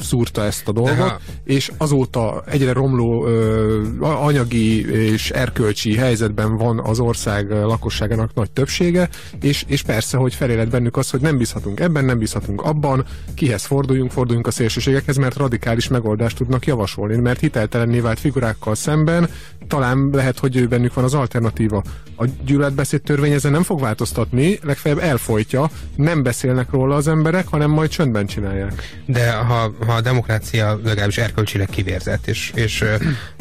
szúrta 0.01 0.43
ezt 0.43 0.67
a 0.67 0.71
dolgot, 0.71 1.21
és 1.43 1.71
azóta 1.77 2.43
egyre 2.45 2.73
romló 2.73 3.25
ö, 3.25 3.81
anyagi 3.99 4.91
és 4.91 5.29
erkölcsi 5.29 5.95
helyzetben 5.95 6.57
van 6.57 6.79
az 6.79 6.99
ország 6.99 7.51
lakosságának 7.51 8.33
nagy 8.33 8.51
többsége, 8.51 9.09
és, 9.41 9.63
és 9.67 9.81
persze, 9.81 10.17
hogy 10.17 10.33
felélet 10.33 10.69
bennük 10.69 10.97
az, 10.97 11.09
hogy 11.09 11.21
nem 11.21 11.37
bízhatunk 11.37 11.79
ebben, 11.79 12.05
nem 12.05 12.17
bízhatunk 12.17 12.61
abban, 12.61 13.05
kihez 13.35 13.65
forduljunk, 13.65 14.11
forduljunk 14.11 14.47
a 14.47 14.51
szélsőségekhez, 14.51 15.17
mert 15.17 15.37
radikális 15.37 15.87
megoldást 15.87 16.37
tudnak 16.37 16.65
javasolni, 16.65 17.15
mert 17.15 17.39
hiteltelenné 17.39 17.99
vált 17.99 18.19
figurákkal 18.19 18.75
szemben 18.75 19.29
talán 19.67 20.09
lehet, 20.11 20.39
hogy 20.39 20.55
ő 20.55 20.67
bennük 20.67 20.93
van 20.93 21.03
az 21.03 21.13
alternatíva. 21.13 21.83
A 22.15 22.25
gyűlöletbeszéd 22.45 23.01
törvény 23.01 23.31
ezen 23.31 23.51
nem 23.51 23.63
fog 23.63 23.79
változtatni, 23.79 24.59
legfeljebb 24.63 24.99
elfolytja, 24.99 25.69
nem 25.95 26.23
beszélnek 26.23 26.69
róla 26.71 26.95
az 26.95 27.07
emberek, 27.07 27.47
hanem 27.47 27.69
majd 27.69 27.89
csöndben 27.89 28.25
csinálják. 28.25 29.01
De 29.05 29.31
ha, 29.31 29.73
ha 29.85 29.90
a 29.95 30.01
demokrácia 30.01 30.79
legalábbis 30.83 31.17
erkölcsileg 31.17 31.67
kivérzett, 31.67 32.27
és, 32.27 32.51
és 32.55 32.83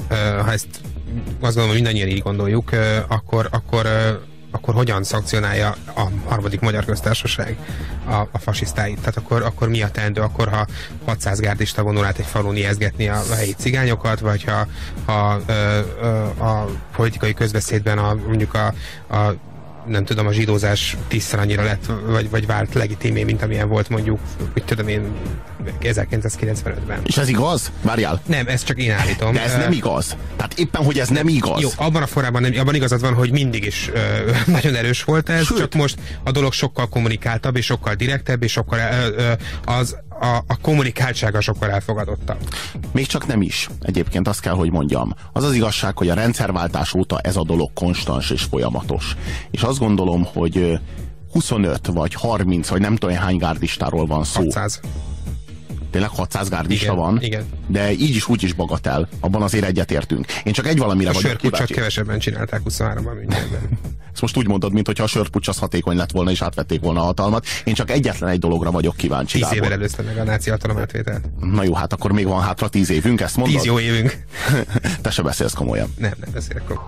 ha 0.08 0.52
ezt 0.52 0.68
azt 1.40 1.40
gondolom, 1.40 1.68
hogy 1.68 1.74
mindannyian 1.74 2.08
így 2.08 2.22
gondoljuk, 2.22 2.70
akkor, 3.08 3.48
akkor 3.50 3.86
akkor 4.50 4.74
hogyan 4.74 5.02
szankcionálja 5.02 5.76
a 5.94 6.08
harmadik 6.26 6.60
magyar 6.60 6.84
köztársaság 6.84 7.56
a, 8.06 8.14
a 8.14 8.38
fasisztáit? 8.38 8.98
Tehát 8.98 9.16
akkor, 9.16 9.42
akkor 9.42 9.68
mi 9.68 9.82
a 9.82 9.90
teendő? 9.90 10.20
Akkor, 10.20 10.48
ha 10.48 10.66
600 11.04 11.40
gárdista 11.40 11.82
vonul 11.82 12.04
át 12.04 12.18
egy 12.18 12.26
falun 12.26 12.56
ijeszgetni 12.56 13.08
a, 13.08 13.20
a 13.30 13.34
helyi 13.34 13.52
cigányokat, 13.52 14.20
vagy 14.20 14.44
ha, 14.44 14.66
ha 15.04 15.40
ö, 15.46 15.80
ö, 16.00 16.06
a 16.44 16.66
politikai 16.96 17.34
közbeszédben 17.34 17.98
a, 17.98 18.14
mondjuk 18.14 18.54
a, 18.54 18.66
a 19.16 19.34
nem 19.86 20.04
tudom, 20.04 20.26
a 20.26 20.32
zsidózás 20.32 20.96
tízszer 21.08 21.38
annyira 21.38 21.62
lett, 21.62 21.86
vagy, 22.06 22.30
vagy 22.30 22.46
vált 22.46 22.74
legitimé, 22.74 23.22
mint 23.22 23.42
amilyen 23.42 23.68
volt 23.68 23.88
mondjuk, 23.88 24.18
úgy 24.56 24.64
tudom 24.64 24.88
én, 24.88 25.02
1995-ben. 25.82 27.00
És 27.04 27.16
ez 27.16 27.28
igaz? 27.28 27.70
Várjál. 27.82 28.20
Nem, 28.26 28.46
ezt 28.46 28.66
csak 28.66 28.78
én 28.78 28.92
állítom. 28.92 29.32
De 29.32 29.42
ez 29.42 29.56
nem 29.56 29.72
igaz. 29.72 30.16
Tehát 30.36 30.58
éppen, 30.58 30.84
hogy 30.84 30.98
ez 30.98 31.08
nem 31.08 31.28
igaz. 31.28 31.60
Jó, 31.60 31.68
abban 31.76 32.02
a 32.02 32.06
formában 32.06 32.42
nem, 32.42 32.52
abban 32.58 32.74
igazad 32.74 33.00
van, 33.00 33.14
hogy 33.14 33.30
mindig 33.30 33.64
is 33.64 33.90
ö, 33.92 34.30
nagyon 34.56 34.74
erős 34.74 35.04
volt 35.04 35.28
ez, 35.28 35.44
Sőt. 35.44 35.58
csak 35.58 35.74
most 35.74 35.98
a 36.24 36.30
dolog 36.30 36.52
sokkal 36.52 36.88
kommunikáltabb, 36.88 37.56
és 37.56 37.64
sokkal 37.64 37.94
direktebb, 37.94 38.42
és 38.42 38.52
sokkal 38.52 38.78
ö, 38.78 39.22
ö, 39.22 39.32
az 39.64 39.96
a, 40.20 40.36
a 40.46 40.56
kommunikáltsága 40.62 41.40
sokkal 41.40 41.70
elfogadottabb. 41.70 42.38
Még 42.92 43.06
csak 43.06 43.26
nem 43.26 43.42
is. 43.42 43.68
Egyébként 43.80 44.28
azt 44.28 44.40
kell, 44.40 44.54
hogy 44.54 44.70
mondjam. 44.70 45.14
Az 45.32 45.44
az 45.44 45.54
igazság, 45.54 45.96
hogy 45.96 46.08
a 46.08 46.14
rendszerváltás 46.14 46.94
óta 46.94 47.18
ez 47.18 47.36
a 47.36 47.44
dolog 47.44 47.70
konstans 47.74 48.30
és 48.30 48.42
folyamatos. 48.42 49.16
És 49.50 49.62
azt 49.62 49.78
gondolom, 49.78 50.24
hogy 50.32 50.56
ö, 50.56 50.74
25 51.32 51.86
vagy 51.86 52.14
30 52.14 52.68
vagy 52.68 52.80
nem 52.80 52.96
tudom 52.96 53.16
hány 53.16 53.36
gárdistáról 53.36 54.06
van 54.06 54.24
szó. 54.24 54.40
600. 54.40 54.80
Tényleg 55.90 56.10
600 56.10 56.48
gárdista 56.48 56.94
van? 56.94 57.18
igen. 57.22 57.44
De 57.66 57.92
így 57.92 58.14
is 58.16 58.28
úgy 58.28 58.42
is 58.42 58.52
bagatel. 58.52 59.08
Abban 59.20 59.42
azért 59.42 59.64
egyetértünk. 59.64 60.26
Én 60.44 60.52
csak 60.52 60.66
egy 60.66 60.78
valamire 60.78 61.10
A 61.10 61.12
vagyok 61.12 61.36
kíváncsi. 61.36 61.74
kevesebben 61.74 62.18
csinálták 62.18 62.60
23-ban 62.68 63.18
mindenben. 63.18 63.68
Ezt 64.12 64.20
most 64.20 64.36
úgy 64.36 64.46
mondod, 64.48 64.72
mintha 64.72 65.02
a 65.02 65.06
sörpucs 65.06 65.48
az 65.48 65.58
hatékony 65.58 65.96
lett 65.96 66.10
volna 66.10 66.30
és 66.30 66.42
átvették 66.42 66.80
volna 66.80 67.00
a 67.00 67.04
hatalmat. 67.04 67.46
Én 67.64 67.74
csak 67.74 67.90
egyetlen 67.90 68.30
egy 68.30 68.38
dologra 68.38 68.70
vagyok 68.70 68.96
kíváncsi. 68.96 69.38
Tíz 69.38 69.52
évvel 69.52 69.72
előzte 69.72 70.02
meg 70.02 70.18
a 70.18 70.24
náci 70.24 70.50
hatalomátvételt. 70.50 71.24
Na 71.40 71.62
jó, 71.62 71.74
hát 71.74 71.92
akkor 71.92 72.12
még 72.12 72.26
van 72.26 72.42
hátra 72.42 72.68
tíz 72.68 72.90
évünk, 72.90 73.20
ezt 73.20 73.36
mondod? 73.36 73.54
Tíz 73.56 73.64
jó 73.64 73.78
évünk. 73.80 74.24
Te 75.02 75.10
se 75.10 75.22
beszélsz 75.22 75.52
komolyan. 75.52 75.94
Nem, 75.98 76.12
nem 76.20 76.30
beszélek 76.32 76.62
akkor. 76.70 76.80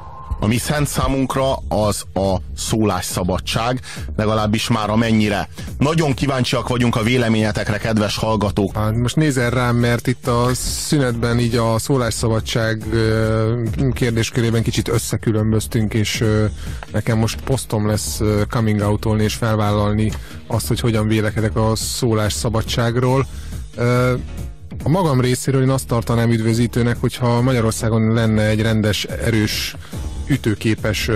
A 0.43 0.47
mi 0.47 0.57
szent 0.57 0.87
számunkra 0.87 1.55
az 1.69 2.05
a 2.15 2.37
szólásszabadság, 2.57 3.81
legalábbis 4.17 4.69
már 4.69 4.91
amennyire. 4.91 5.49
Nagyon 5.79 6.15
kíváncsiak 6.15 6.69
vagyunk 6.69 6.97
a 6.97 7.03
véleményetekre, 7.03 7.79
kedves 7.79 8.17
hallgatók. 8.17 8.77
Hát 8.77 8.97
most 8.97 9.17
nézel 9.17 9.51
rám, 9.51 9.77
mert 9.77 10.07
itt 10.07 10.27
a 10.27 10.49
szünetben 10.55 11.39
így 11.39 11.57
a 11.57 11.79
szólásszabadság 11.79 12.85
kérdéskörében 13.93 14.63
kicsit 14.63 14.89
összekülönböztünk, 14.89 15.95
és 15.95 16.25
nekem 16.93 17.19
most 17.19 17.41
posztom 17.41 17.87
lesz 17.87 18.21
coming 18.51 18.81
out 18.81 19.07
és 19.21 19.35
felvállalni 19.35 20.13
azt, 20.47 20.69
hogy 20.69 20.81
hogyan 20.81 21.09
vélekedek 21.09 21.57
a 21.57 21.77
szólásszabadságról. 21.77 23.27
A 24.85 24.89
magam 24.89 25.21
részéről 25.21 25.63
én 25.63 25.71
azt 25.71 25.87
tartanám 25.87 26.31
üdvözítőnek, 26.31 26.97
hogyha 27.01 27.41
Magyarországon 27.41 28.13
lenne 28.13 28.43
egy 28.43 28.63
rendes, 28.63 29.05
erős 29.05 29.77
ütőképes 30.27 31.09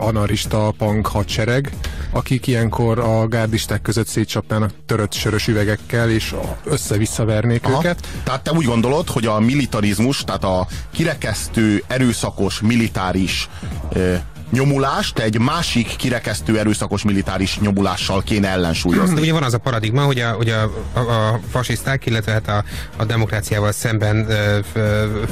anarista 0.00 0.72
punk 0.78 1.06
hadsereg, 1.06 1.72
akik 2.10 2.46
ilyenkor 2.46 2.98
a 2.98 3.28
gárdisták 3.28 3.82
között 3.82 4.06
szétcsapnának 4.06 4.70
törött 4.86 5.12
sörös 5.12 5.46
üvegekkel, 5.48 6.10
és 6.10 6.32
a- 6.32 6.56
össze-visszavernék 6.64 7.64
Aha. 7.64 7.78
őket. 7.78 8.06
Tehát 8.24 8.42
te 8.42 8.52
úgy 8.52 8.64
gondolod, 8.64 9.08
hogy 9.08 9.26
a 9.26 9.40
militarizmus, 9.40 10.24
tehát 10.24 10.44
a 10.44 10.66
kirekesztő, 10.92 11.84
erőszakos, 11.86 12.60
militáris 12.60 13.48
ö, 13.92 14.14
nyomulást 14.50 15.18
egy 15.18 15.38
másik 15.38 15.96
kirekesztő, 15.96 16.58
erőszakos, 16.58 17.02
militáris 17.02 17.58
nyomulással 17.58 18.22
kéne 18.22 18.48
ellensúlyozni. 18.48 19.14
De 19.14 19.20
ugye 19.20 19.32
van 19.32 19.42
az 19.42 19.54
a 19.54 19.58
paradigma, 19.58 20.02
hogy 20.02 20.20
a, 20.20 20.30
hogy 20.30 20.48
a, 20.48 20.72
a, 20.92 20.98
a 20.98 21.40
fasiszták, 21.50 22.06
illetve 22.06 22.32
hát 22.32 22.48
a, 22.48 22.64
a 22.96 23.04
demokráciával 23.04 23.72
szemben 23.72 24.26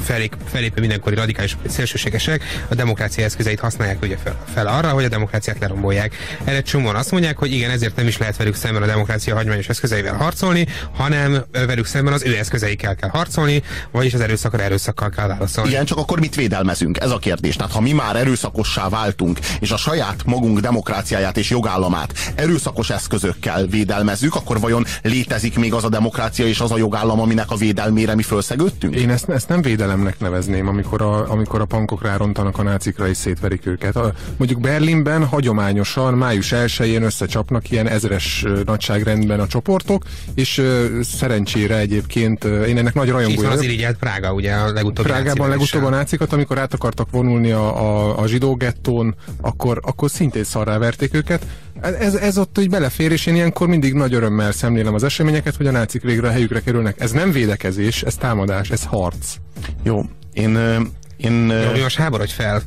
felép, 0.03 0.35
felépő 0.51 0.79
mindenkori 0.79 1.15
radikális 1.15 1.57
szélsőségesek 1.67 2.43
a 2.67 2.75
demokrácia 2.75 3.23
eszközeit 3.23 3.59
használják 3.59 4.01
ugye 4.01 4.17
fel, 4.23 4.45
fel 4.53 4.67
arra, 4.67 4.89
hogy 4.89 5.03
a 5.03 5.09
demokráciát 5.09 5.59
lerombolják. 5.59 6.15
Erre 6.43 6.61
csomóan 6.61 6.95
azt 6.95 7.11
mondják, 7.11 7.37
hogy 7.37 7.51
igen, 7.51 7.69
ezért 7.69 7.95
nem 7.95 8.07
is 8.07 8.17
lehet 8.17 8.37
velük 8.37 8.55
szemben 8.55 8.81
a 8.81 8.85
demokrácia 8.85 9.35
hagyományos 9.35 9.69
eszközeivel 9.69 10.15
harcolni, 10.15 10.67
hanem 10.95 11.43
velük 11.51 11.85
szemben 11.85 12.13
az 12.13 12.23
ő 12.23 12.37
eszközeikkel 12.37 12.95
kell 12.95 13.09
harcolni, 13.09 13.63
vagyis 13.91 14.13
az 14.13 14.21
erőszakra 14.21 14.63
erőszakkal 14.63 15.09
kell 15.09 15.27
válaszolni. 15.27 15.69
Igen, 15.69 15.85
csak 15.85 15.97
akkor 15.97 16.19
mit 16.19 16.35
védelmezünk? 16.35 16.99
Ez 16.99 17.11
a 17.11 17.17
kérdés. 17.17 17.55
Tehát 17.55 17.71
ha 17.71 17.81
mi 17.81 17.91
már 17.91 18.15
erőszakossá 18.15 18.89
váltunk, 19.09 19.39
és 19.59 19.71
a 19.71 19.77
saját 19.77 20.25
magunk 20.25 20.59
demokráciáját 20.59 21.37
és 21.37 21.49
jogállamát 21.49 22.13
erőszakos 22.35 22.89
eszközökkel 22.89 23.65
védelmezzük, 23.65 24.35
akkor 24.35 24.59
vajon 24.59 24.85
létezik 25.01 25.57
még 25.57 25.73
az 25.73 25.83
a 25.83 25.89
demokrácia 25.89 26.45
és 26.45 26.59
az 26.59 26.71
a 26.71 26.77
jogállam, 26.77 27.19
aminek 27.19 27.51
a 27.51 27.55
védelmére 27.55 28.15
mi 28.15 28.23
fölszegődtünk? 28.23 28.95
Én 28.95 29.09
ezt, 29.09 29.29
ezt 29.29 29.49
nem 29.49 29.61
védelemnek 29.61 30.19
nevezném, 30.19 30.67
amikor 30.67 31.01
a, 31.01 31.31
amikor 31.31 31.61
a 31.61 31.65
pankok 31.65 32.01
rárontanak 32.01 32.57
a 32.57 32.63
nácikra 32.63 33.07
és 33.07 33.17
szétverik 33.17 33.65
őket. 33.65 33.95
A, 33.95 34.13
mondjuk 34.37 34.59
Berlinben 34.59 35.25
hagyományosan 35.25 36.13
május 36.13 36.51
1-én 36.55 37.03
összecsapnak 37.03 37.71
ilyen 37.71 37.87
ezres 37.87 38.45
nagyságrendben 38.65 39.39
a 39.39 39.47
csoportok, 39.47 40.03
és 40.35 40.57
ö, 40.57 40.99
szerencsére 41.01 41.77
egyébként 41.77 42.43
ö, 42.43 42.63
én 42.63 42.77
ennek 42.77 42.93
nagy 42.93 43.13
És 43.19 43.27
itt 43.27 43.41
van 43.41 43.51
az 43.51 43.61
irigyelt 43.61 43.97
Prága, 43.97 44.33
ugye 44.33 44.53
a 44.53 44.71
legutóbbi 44.71 45.09
Prágában 45.09 45.49
legutóbb 45.49 45.83
a 45.83 45.89
nácikat, 45.89 46.33
amikor 46.33 46.57
át 46.57 46.73
akartak 46.73 47.11
vonulni 47.11 47.51
a, 47.51 47.79
a, 47.79 48.19
a 48.19 48.27
zsidó 48.27 48.55
gettón, 48.99 49.15
akkor, 49.41 49.79
akkor 49.83 50.09
szintén 50.09 50.43
szarrá 50.43 50.77
verték 50.77 51.13
őket. 51.13 51.45
Ez, 51.81 52.15
ez 52.15 52.37
ott 52.37 52.57
úgy 52.59 52.69
belefér, 52.69 53.11
és 53.11 53.25
én 53.25 53.35
ilyenkor 53.35 53.67
mindig 53.67 53.93
nagy 53.93 54.13
örömmel 54.13 54.51
szemlélem 54.51 54.93
az 54.93 55.03
eseményeket, 55.03 55.55
hogy 55.55 55.67
a 55.67 55.71
nácik 55.71 56.01
végre 56.01 56.27
a 56.27 56.31
helyükre 56.31 56.59
kerülnek. 56.59 56.99
Ez 56.99 57.11
nem 57.11 57.31
védekezés, 57.31 58.03
ez 58.03 58.15
támadás, 58.15 58.69
ez 58.69 58.83
harc. 58.83 59.35
Jó, 59.83 60.01
én, 60.33 60.57
én, 61.17 61.53
Jó, 61.75 61.81
most 61.81 61.97
háborodj 61.97 62.31
fel. 62.31 62.61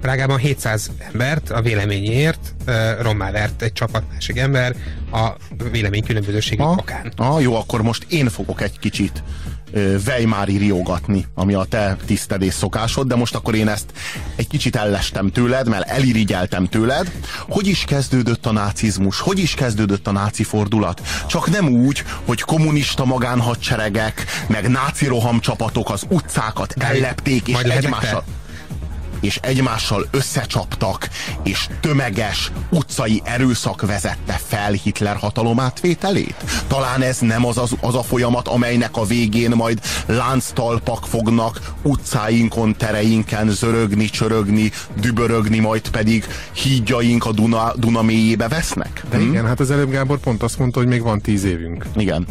Prágában 0.00 0.38
700 0.38 0.90
embert 1.12 1.50
a 1.50 1.60
véleményért 1.60 2.54
rommá 3.00 3.30
vert 3.30 3.62
egy 3.62 3.72
csapat 3.72 4.02
másik 4.12 4.38
ember 4.38 4.76
a 5.12 5.28
vélemény 5.70 6.04
különbözőségi 6.04 6.62
okán. 6.62 7.12
Ah, 7.16 7.42
jó, 7.42 7.54
akkor 7.54 7.82
most 7.82 8.06
én 8.08 8.28
fogok 8.28 8.60
egy 8.60 8.78
kicsit 8.78 9.22
Weimári 10.06 10.56
riogatni, 10.56 11.26
ami 11.34 11.54
a 11.54 11.64
te 11.64 11.96
tisztedés 12.06 12.54
szokásod, 12.54 13.06
de 13.06 13.14
most 13.14 13.34
akkor 13.34 13.54
én 13.54 13.68
ezt 13.68 13.86
egy 14.36 14.46
kicsit 14.46 14.76
ellestem 14.76 15.30
tőled, 15.30 15.68
mert 15.68 15.88
elirigyeltem 15.88 16.66
tőled. 16.66 17.12
Hogy 17.48 17.66
is 17.66 17.84
kezdődött 17.84 18.46
a 18.46 18.52
nácizmus? 18.52 19.20
Hogy 19.20 19.38
is 19.38 19.54
kezdődött 19.54 20.06
a 20.06 20.12
náci 20.12 20.42
fordulat? 20.42 21.02
Csak 21.26 21.50
nem 21.50 21.68
úgy, 21.68 22.04
hogy 22.24 22.40
kommunista 22.40 23.04
magánhadseregek, 23.04 24.24
meg 24.46 24.68
náci 24.68 25.06
rohamcsapatok 25.06 25.90
az 25.90 26.02
utcákat 26.08 26.74
ellepték, 26.78 27.48
és 27.48 27.58
egymással 27.58 28.24
és 29.20 29.38
egymással 29.42 30.08
összecsaptak, 30.10 31.08
és 31.42 31.68
tömeges 31.80 32.52
utcai 32.70 33.22
erőszak 33.24 33.86
vezette 33.86 34.40
fel 34.46 34.72
Hitler 34.72 35.16
hatalomátvételét? 35.16 36.34
Talán 36.66 37.02
ez 37.02 37.18
nem 37.18 37.46
az, 37.46 37.58
az, 37.58 37.76
az 37.80 37.94
a 37.94 38.02
folyamat, 38.02 38.48
amelynek 38.48 38.96
a 38.96 39.04
végén 39.04 39.50
majd 39.50 39.80
lánctalpak 40.06 41.06
fognak 41.06 41.72
utcáinkon, 41.82 42.76
tereinken 42.76 43.50
zörögni, 43.50 44.04
csörögni, 44.04 44.70
dübörögni, 45.00 45.58
majd 45.58 45.88
pedig 45.88 46.24
hídjaink 46.52 47.26
a 47.26 47.32
Duna, 47.32 47.72
Duna 47.76 48.02
mélyébe 48.02 48.48
vesznek? 48.48 49.02
De 49.10 49.16
hm? 49.16 49.22
igen, 49.22 49.46
hát 49.46 49.60
az 49.60 49.70
előbb 49.70 49.90
Gábor 49.90 50.18
pont 50.18 50.42
azt 50.42 50.58
mondta, 50.58 50.78
hogy 50.78 50.88
még 50.88 51.02
van 51.02 51.20
tíz 51.20 51.44
évünk. 51.44 51.86
Igen 51.96 52.26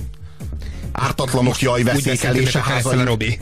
ártatlanok 0.91 1.62
jaj 1.62 1.84
veszélykelése 1.84 2.62
házai. 2.62 3.03
Robi. 3.03 3.39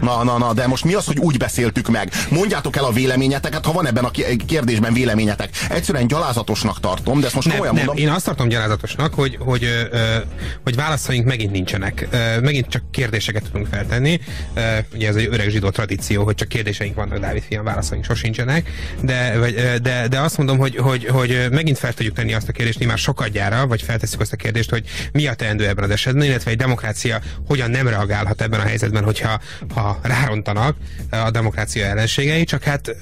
Na, 0.00 0.24
na, 0.24 0.38
na, 0.38 0.52
de 0.52 0.66
most 0.66 0.84
mi 0.84 0.94
az, 0.94 1.06
hogy 1.06 1.18
úgy 1.18 1.36
beszéltük 1.36 1.88
meg? 1.88 2.12
Mondjátok 2.30 2.76
el 2.76 2.84
a 2.84 2.92
véleményeteket, 2.92 3.64
ha 3.64 3.72
van 3.72 3.86
ebben 3.86 4.04
a 4.04 4.10
kérdésben 4.46 4.92
véleményetek. 4.92 5.50
Egyszerűen 5.70 6.06
gyalázatosnak 6.06 6.80
tartom, 6.80 7.20
de 7.20 7.26
ezt 7.26 7.34
most 7.34 7.46
nem, 7.46 7.56
komolyan 7.56 7.76
nem, 7.76 7.84
mondom. 7.84 8.04
Én 8.04 8.12
azt 8.12 8.24
tartom 8.24 8.48
gyalázatosnak, 8.48 9.14
hogy, 9.14 9.36
hogy, 9.40 9.64
ö, 9.64 10.16
hogy 10.64 10.74
válaszaink 10.74 11.26
megint 11.26 11.52
nincsenek. 11.52 12.08
Ö, 12.10 12.40
megint 12.40 12.68
csak 12.68 12.82
kérdéseket 12.90 13.42
tudunk 13.42 13.66
feltenni. 13.66 14.20
Ö, 14.54 14.60
ugye 14.94 15.08
ez 15.08 15.16
egy 15.16 15.28
öreg 15.30 15.48
zsidó 15.48 15.70
tradíció, 15.70 16.24
hogy 16.24 16.34
csak 16.34 16.48
kérdéseink 16.48 16.94
vannak, 16.94 17.18
Dávid 17.18 17.42
fiam, 17.42 17.64
válaszaink 17.64 18.04
sosincsenek. 18.04 18.70
De, 19.00 19.38
vagy, 19.38 19.54
de, 19.82 20.08
de 20.08 20.20
azt 20.20 20.36
mondom, 20.36 20.58
hogy, 20.58 20.76
hogy, 20.76 21.06
hogy 21.06 21.46
megint 21.50 21.78
fel 21.78 21.92
tudjuk 21.92 22.14
tenni 22.14 22.34
azt 22.34 22.48
a 22.48 22.52
kérdést, 22.52 22.78
mi 22.78 22.84
már 22.84 22.98
sokadjára, 22.98 23.66
vagy 23.66 23.82
feltesszük 23.82 24.20
azt 24.20 24.32
a 24.32 24.36
kérdést, 24.36 24.70
hogy 24.70 24.84
mi 25.12 25.26
a 25.26 25.34
teendő 25.34 25.68
ebben 25.68 25.84
az 25.84 25.90
esetben, 25.90 26.24
illetve 26.24 26.50
egy 26.50 26.56
demokrácia 26.56 27.20
hogyan 27.46 27.70
nem 27.70 27.88
reagálhat 27.88 28.42
ebben 28.42 28.60
a 28.60 28.62
helyzetben, 28.62 29.04
hogyha 29.04 29.40
ha 29.74 29.85
rárontanak 30.02 30.76
a 31.10 31.30
demokrácia 31.30 31.86
ellenségei, 31.86 32.44
csak 32.44 32.62
hát 32.62 32.96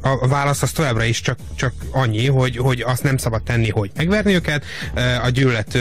a 0.00 0.28
válasz 0.28 0.62
az 0.62 0.70
továbbra 0.70 1.04
is 1.04 1.20
csak, 1.20 1.38
csak 1.54 1.72
annyi, 1.90 2.26
hogy, 2.26 2.56
hogy 2.56 2.80
azt 2.80 3.02
nem 3.02 3.16
szabad 3.16 3.42
tenni, 3.42 3.70
hogy 3.70 3.90
megverni 3.96 4.34
őket, 4.34 4.64
a 5.22 5.28
gyűlölet 5.28 5.78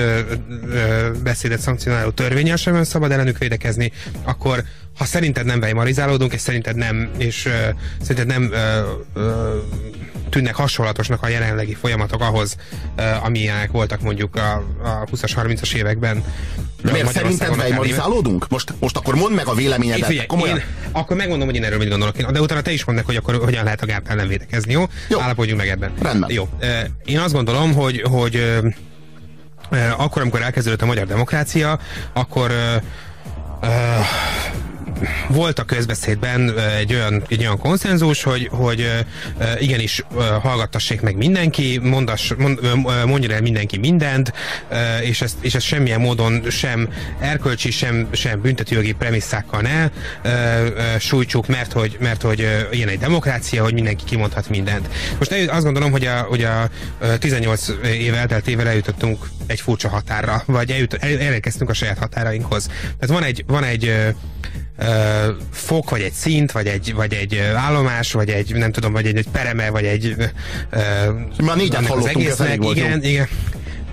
beszédet 1.24 1.60
szankcionáló 1.60 2.10
törvényel 2.10 2.56
sem 2.56 2.84
szabad 2.84 3.12
ellenük 3.12 3.38
védekezni, 3.38 3.92
akkor 4.24 4.64
ha 5.00 5.06
szerinted 5.06 5.46
nem 5.46 5.60
vejmarizálódunk, 5.60 6.34
és 6.34 6.42
szerinted 6.42 6.76
nem, 6.76 7.10
és 7.18 7.46
uh, 7.46 7.54
szerinted 8.02 8.28
nem 8.28 8.44
uh, 8.44 9.24
uh, 9.24 9.34
tűnnek 10.30 10.56
hasonlatosnak 10.56 11.24
a 11.24 11.28
jelenlegi 11.28 11.74
folyamatok 11.74 12.22
ahhoz, 12.22 12.56
uh, 12.98 13.26
amilyenek 13.26 13.72
voltak 13.72 14.02
mondjuk 14.02 14.36
a, 14.36 14.54
a 14.84 15.04
20-as, 15.12 15.32
30-as 15.36 15.74
években. 15.74 16.24
De 16.84 16.92
miért 16.92 17.12
szerinted 17.12 17.56
vejmarizálódunk? 17.56 18.48
Most, 18.50 18.74
most 18.80 18.98
akkor 18.98 19.16
mondd 19.16 19.36
meg 19.36 19.48
a 19.48 19.54
véleményedet. 19.54 20.06
Figyelj, 20.06 20.26
komolyan. 20.28 20.58
Én, 20.58 20.64
akkor 20.92 21.18
megmondom, 21.18 21.48
hogy 21.48 21.56
én 21.56 21.64
erről 21.64 21.78
mit 21.78 21.90
gondolok. 21.90 22.18
De 22.18 22.42
utána 22.42 22.62
te 22.62 22.72
is 22.72 22.84
mondd 22.84 22.98
meg, 22.98 23.06
hogy 23.06 23.16
akkor 23.16 23.36
hogyan 23.36 23.64
lehet 23.64 23.82
a 23.82 23.86
gáp 23.86 24.08
ellen 24.08 24.28
védekezni, 24.28 24.72
jó? 24.72 24.84
jó? 25.08 25.20
Állapodjunk 25.20 25.60
meg 25.60 25.70
ebben. 25.70 25.92
Rendben. 26.02 26.32
Jó. 26.32 26.50
Én 27.06 27.20
azt 27.20 27.34
gondolom, 27.34 27.74
hogy, 27.74 28.02
hogy 28.02 28.62
akkor, 29.98 30.22
amikor 30.22 30.42
elkezdődött 30.42 30.82
a 30.82 30.86
magyar 30.86 31.08
demokrácia, 31.08 31.80
akkor 32.14 32.52
volt 35.28 35.60
a 35.60 35.64
közbeszédben 35.64 36.60
egy 36.78 36.94
olyan, 36.94 37.24
egy 37.28 37.40
olyan 37.40 37.58
konszenzus, 37.58 38.24
hogy, 38.24 38.48
hogy 38.52 39.06
igenis 39.60 40.04
hallgattassék 40.42 41.02
meg 41.02 41.16
mindenki, 41.16 41.80
mondass, 41.84 42.34
mond, 42.38 42.60
mondja 43.06 43.34
el 43.34 43.42
mindenki 43.42 43.78
mindent, 43.78 44.34
és 45.02 45.22
ezt, 45.22 45.38
és 45.42 45.56
ezt 45.56 45.66
semmilyen 45.66 46.02
módon 46.02 46.44
sem 46.50 46.90
erkölcsi, 47.20 47.72
sem, 47.72 48.08
sem 48.12 48.42
büntetőjogi 48.42 48.92
premisszákkal 48.92 49.62
ne 49.62 49.90
sújtsuk, 50.98 51.48
mert 51.48 51.72
hogy, 51.72 51.98
mert 52.00 52.22
hogy 52.22 52.68
ilyen 52.72 52.88
egy 52.88 53.00
demokrácia, 53.00 53.64
hogy 53.64 53.74
mindenki 53.74 54.04
kimondhat 54.04 54.50
mindent. 54.50 54.90
Most 55.18 55.34
azt 55.50 55.64
gondolom, 55.64 55.92
hogy 55.92 56.06
a, 56.06 56.22
hogy 56.22 56.44
a 56.44 56.70
18 57.20 57.68
év 57.84 58.14
elteltével 58.14 58.68
eljutottunk 58.68 59.28
egy 59.48 59.62
furcsa 59.62 59.90
határra, 59.90 60.44
vagy 60.46 60.72
eljut, 60.72 60.94
elérkeztünk 60.94 61.70
a 61.70 61.74
saját 61.74 61.98
határainkhoz. 61.98 62.66
Tehát 62.66 63.08
van 63.08 63.24
egy, 63.24 63.44
van 63.48 63.64
egy 63.64 64.14
fok, 65.52 65.90
vagy 65.90 66.02
egy 66.02 66.14
szint, 66.14 66.52
vagy 66.52 66.68
egy, 66.68 66.94
vagy 66.94 67.14
egy 67.14 67.38
állomás, 67.38 68.12
vagy 68.12 68.30
egy, 68.30 68.56
nem 68.56 68.72
tudom, 68.72 68.92
vagy 68.92 69.06
egy, 69.06 69.18
egy 69.18 69.28
pereme, 69.32 69.70
vagy 69.70 69.86
egy... 69.86 70.16
Már 71.44 71.56
négyet 71.56 71.86
hallottunk, 71.86 72.36
volt, 72.38 72.78
igen, 72.78 73.04
igen. 73.04 73.28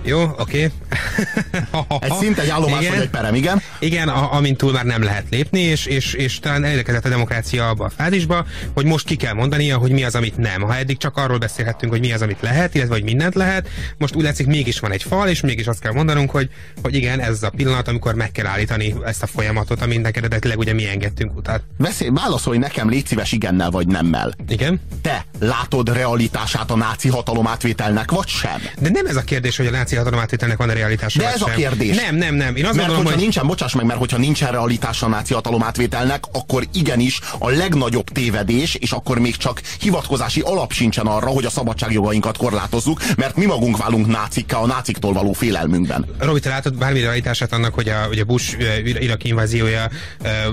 Jó, 0.07 0.21
oké. 0.21 0.39
Okay. 0.39 1.99
egy 2.09 2.13
szint, 2.19 2.37
egy 2.37 2.49
állomás 2.49 2.79
igen, 2.81 2.93
vagy 2.93 3.01
egy 3.01 3.09
perem, 3.09 3.35
igen. 3.35 3.61
Igen, 3.79 4.07
a, 4.07 4.33
amint 4.33 4.57
túl 4.57 4.71
már 4.71 4.85
nem 4.85 5.03
lehet 5.03 5.25
lépni, 5.29 5.59
és, 5.59 5.85
és, 5.85 6.13
és 6.13 6.39
talán 6.39 6.63
elérkezett 6.63 7.05
a 7.05 7.09
demokrácia 7.09 7.69
abba 7.69 7.85
a 7.85 7.89
fázisba, 7.89 8.45
hogy 8.73 8.85
most 8.85 9.05
ki 9.05 9.15
kell 9.15 9.33
mondania, 9.33 9.77
hogy 9.77 9.91
mi 9.91 10.03
az, 10.03 10.15
amit 10.15 10.37
nem. 10.37 10.61
Ha 10.61 10.75
eddig 10.75 10.97
csak 10.97 11.17
arról 11.17 11.37
beszélhettünk, 11.37 11.91
hogy 11.91 12.01
mi 12.01 12.11
az, 12.11 12.21
amit 12.21 12.41
lehet, 12.41 12.75
illetve 12.75 12.93
hogy 12.93 13.03
mindent 13.03 13.35
lehet, 13.35 13.69
most 13.97 14.15
úgy 14.15 14.23
látszik, 14.23 14.47
mégis 14.47 14.79
van 14.79 14.91
egy 14.91 15.03
fal, 15.03 15.27
és 15.27 15.41
mégis 15.41 15.67
azt 15.67 15.79
kell 15.79 15.91
mondanunk, 15.91 16.31
hogy, 16.31 16.49
hogy 16.81 16.95
igen, 16.95 17.19
ez 17.19 17.43
a 17.43 17.49
pillanat, 17.49 17.87
amikor 17.87 18.15
meg 18.15 18.31
kell 18.31 18.45
állítani 18.45 18.95
ezt 19.05 19.23
a 19.23 19.27
folyamatot, 19.27 19.81
aminek 19.81 20.17
eredetileg 20.17 20.57
ugye 20.57 20.73
mi 20.73 20.87
engedtünk 20.87 21.37
utat. 21.37 21.63
Beszél, 21.77 22.13
válaszolj 22.13 22.57
nekem, 22.57 22.89
légy 22.89 23.07
szíves 23.07 23.31
igennel 23.31 23.69
vagy 23.69 23.87
nemmel. 23.87 24.33
Igen. 24.49 24.79
Te 25.01 25.25
látod 25.39 25.93
realitását 25.93 26.71
a 26.71 26.75
náci 26.75 27.09
hatalomátvételnek, 27.09 28.11
vagy 28.11 28.27
sem? 28.27 28.61
De 28.79 28.89
nem 28.89 29.05
ez 29.05 29.15
a 29.15 29.21
kérdés, 29.21 29.57
hogy 29.57 29.67
a 29.67 29.71
náci 29.71 29.96
hatalomátvételnek 29.97 30.57
van 30.57 30.69
a 30.69 30.73
realitása. 30.73 31.19
De 31.19 31.27
ez 31.27 31.39
sem. 31.39 31.51
a 31.51 31.55
kérdés. 31.55 31.95
Nem, 31.95 32.15
nem, 32.15 32.35
nem. 32.35 32.55
Én 32.55 32.65
azt 32.65 32.75
mert 32.75 32.87
gondolom, 32.87 32.95
hogyha 32.95 33.11
hogy... 33.11 33.21
nincsen, 33.21 33.47
bocsáss 33.47 33.73
meg, 33.73 33.85
mert 33.85 33.99
hogyha 33.99 34.17
nincsen 34.17 34.51
realitása 34.51 35.05
a 35.05 35.09
náci 35.09 35.33
hatalomátvételnek, 35.33 36.23
akkor 36.31 36.67
igenis 36.73 37.19
a 37.39 37.49
legnagyobb 37.49 38.09
tévedés, 38.09 38.75
és 38.75 38.91
akkor 38.91 39.19
még 39.19 39.35
csak 39.35 39.61
hivatkozási 39.79 40.41
alap 40.41 40.71
sincsen 40.71 41.05
arra, 41.05 41.27
hogy 41.27 41.45
a 41.45 41.49
szabadságjogainkat 41.49 42.37
korlátozzuk, 42.37 43.01
mert 43.17 43.35
mi 43.35 43.45
magunk 43.45 43.77
válunk 43.77 44.07
nácikká 44.07 44.57
a 44.57 44.65
náciktól 44.65 45.13
való 45.13 45.33
félelmünkben. 45.33 46.05
Robi, 46.19 46.39
te 46.39 46.49
látod 46.49 46.77
bármi 46.77 46.99
realitását 46.99 47.53
annak, 47.53 47.73
hogy 47.73 47.89
a, 47.89 48.03
hogy 48.07 48.19
a 48.19 48.25
Bush 48.25 48.57
iraki 48.83 49.27
inváziója 49.27 49.89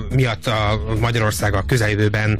miatt 0.09 0.47
a 0.47 0.81
Magyarország 0.99 1.53
a 1.53 1.63
közeljövőben 1.67 2.39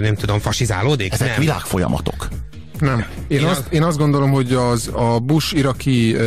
nem 0.00 0.14
tudom, 0.14 0.40
fasizálódik? 0.40 1.12
Ezek 1.12 1.28
nem. 1.28 1.40
világfolyamatok. 1.40 2.28
Nem. 2.78 3.04
Én, 3.28 3.38
én, 3.38 3.46
azt, 3.46 3.58
az... 3.58 3.66
én 3.70 3.82
azt 3.82 3.98
gondolom, 3.98 4.30
hogy 4.30 4.52
az 4.52 4.90
a 4.92 5.18
Bush 5.18 5.56
iraki 5.56 6.14
uh, 6.14 6.20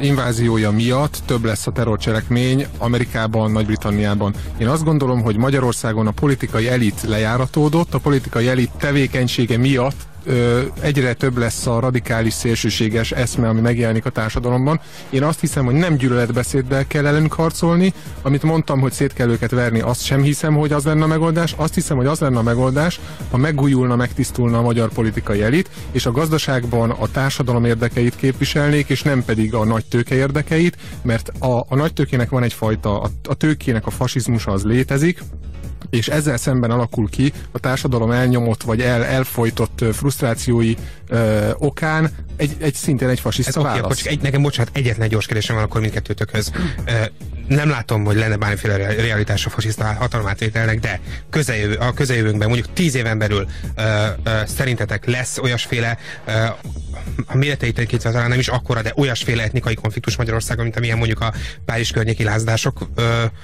inváziója 0.00 0.70
miatt 0.70 1.18
több 1.26 1.44
lesz 1.44 1.66
a 1.66 1.70
terrorcselekmény 1.70 2.66
Amerikában, 2.78 3.50
Nagy-Britanniában. 3.50 4.34
Én 4.58 4.68
azt 4.68 4.84
gondolom, 4.84 5.22
hogy 5.22 5.36
Magyarországon 5.36 6.06
a 6.06 6.10
politikai 6.10 6.68
elit 6.68 7.02
lejáratódott, 7.02 7.94
a 7.94 7.98
politikai 7.98 8.48
elit 8.48 8.70
tevékenysége 8.78 9.56
miatt 9.56 10.06
egyre 10.80 11.12
több 11.12 11.38
lesz 11.38 11.66
a 11.66 11.80
radikális 11.80 12.32
szélsőséges 12.32 13.12
eszme, 13.12 13.48
ami 13.48 13.60
megjelenik 13.60 14.06
a 14.06 14.10
társadalomban. 14.10 14.80
Én 15.10 15.22
azt 15.22 15.40
hiszem, 15.40 15.64
hogy 15.64 15.74
nem 15.74 15.96
gyűlöletbeszéddel 15.96 16.86
kell 16.86 17.06
ellenük 17.06 17.32
harcolni. 17.32 17.92
Amit 18.22 18.42
mondtam, 18.42 18.80
hogy 18.80 18.92
szét 18.92 19.12
kell 19.12 19.28
őket 19.28 19.50
verni, 19.50 19.80
azt 19.80 20.04
sem 20.04 20.22
hiszem, 20.22 20.54
hogy 20.54 20.72
az 20.72 20.84
lenne 20.84 21.04
a 21.04 21.06
megoldás. 21.06 21.54
Azt 21.56 21.74
hiszem, 21.74 21.96
hogy 21.96 22.06
az 22.06 22.18
lenne 22.18 22.38
a 22.38 22.42
megoldás, 22.42 23.00
ha 23.30 23.36
megújulna, 23.36 23.96
megtisztulna 23.96 24.58
a 24.58 24.62
magyar 24.62 24.88
politikai 24.88 25.42
elit, 25.42 25.70
és 25.90 26.06
a 26.06 26.12
gazdaságban 26.12 26.90
a 26.90 27.10
társadalom 27.10 27.64
érdekeit 27.64 28.16
képviselnék, 28.16 28.88
és 28.88 29.02
nem 29.02 29.24
pedig 29.24 29.54
a 29.54 29.64
nagy 29.64 29.84
tőke 29.84 30.14
érdekeit, 30.14 30.76
mert 31.02 31.28
a, 31.28 31.64
a 31.68 31.74
nagy 31.74 31.92
tőkének 31.92 32.30
van 32.30 32.42
egyfajta, 32.42 33.00
a, 33.00 33.10
a 33.28 33.34
tőkének 33.34 33.86
a 33.86 33.90
fasizmusa 33.90 34.52
az 34.52 34.64
létezik, 34.64 35.22
és 35.90 36.08
ezzel 36.08 36.36
szemben 36.36 36.70
alakul 36.70 37.08
ki 37.08 37.32
a 37.50 37.58
társadalom 37.58 38.10
elnyomott 38.10 38.62
vagy 38.62 38.80
el, 38.80 39.04
elfolytott 39.04 39.84
frusztrációi 39.92 40.74
ö, 41.08 41.50
okán 41.58 42.10
egy, 42.36 42.56
egy 42.58 42.74
szintén 42.74 43.08
egy 43.08 43.20
fasiszta 43.20 43.62
válasz. 43.62 44.00
Okay, 44.00 44.12
egy, 44.12 44.22
nekem 44.22 44.42
bocsánat, 44.42 44.76
egyetlen 44.76 45.08
gyors 45.08 45.26
kérdésem 45.26 45.56
van 45.56 45.64
akkor 45.64 45.80
mindkettőtökhöz. 45.80 46.52
Nem 47.48 47.68
látom, 47.68 48.04
hogy 48.04 48.16
lenne 48.16 48.36
bármiféle 48.36 48.76
realitás 48.76 49.46
a 49.46 49.50
fasiszta 49.50 49.84
hatalomátvételnek, 49.84 50.78
de 50.80 51.00
közeljövő, 51.30 51.74
a 51.74 51.92
közeljövőnkben, 51.92 52.48
mondjuk 52.48 52.72
tíz 52.72 52.94
éven 52.94 53.18
belül 53.18 53.46
ö, 53.76 53.82
ö, 54.24 54.30
szerintetek 54.46 55.06
lesz 55.06 55.38
olyasféle 55.38 55.98
ö, 56.24 56.32
a 57.26 57.36
méreteit 57.36 57.78
egy 57.78 57.98
talán 58.02 58.28
nem 58.28 58.38
is 58.38 58.48
akkora, 58.48 58.82
de 58.82 58.92
olyasféle 58.96 59.42
etnikai 59.42 59.74
konfliktus 59.74 60.16
Magyarországon, 60.16 60.64
mint 60.64 60.76
amilyen 60.76 60.98
mondjuk 60.98 61.20
a 61.20 61.32
Párizs 61.64 61.90
környéki 61.90 62.24
lázadásokban 62.24 63.34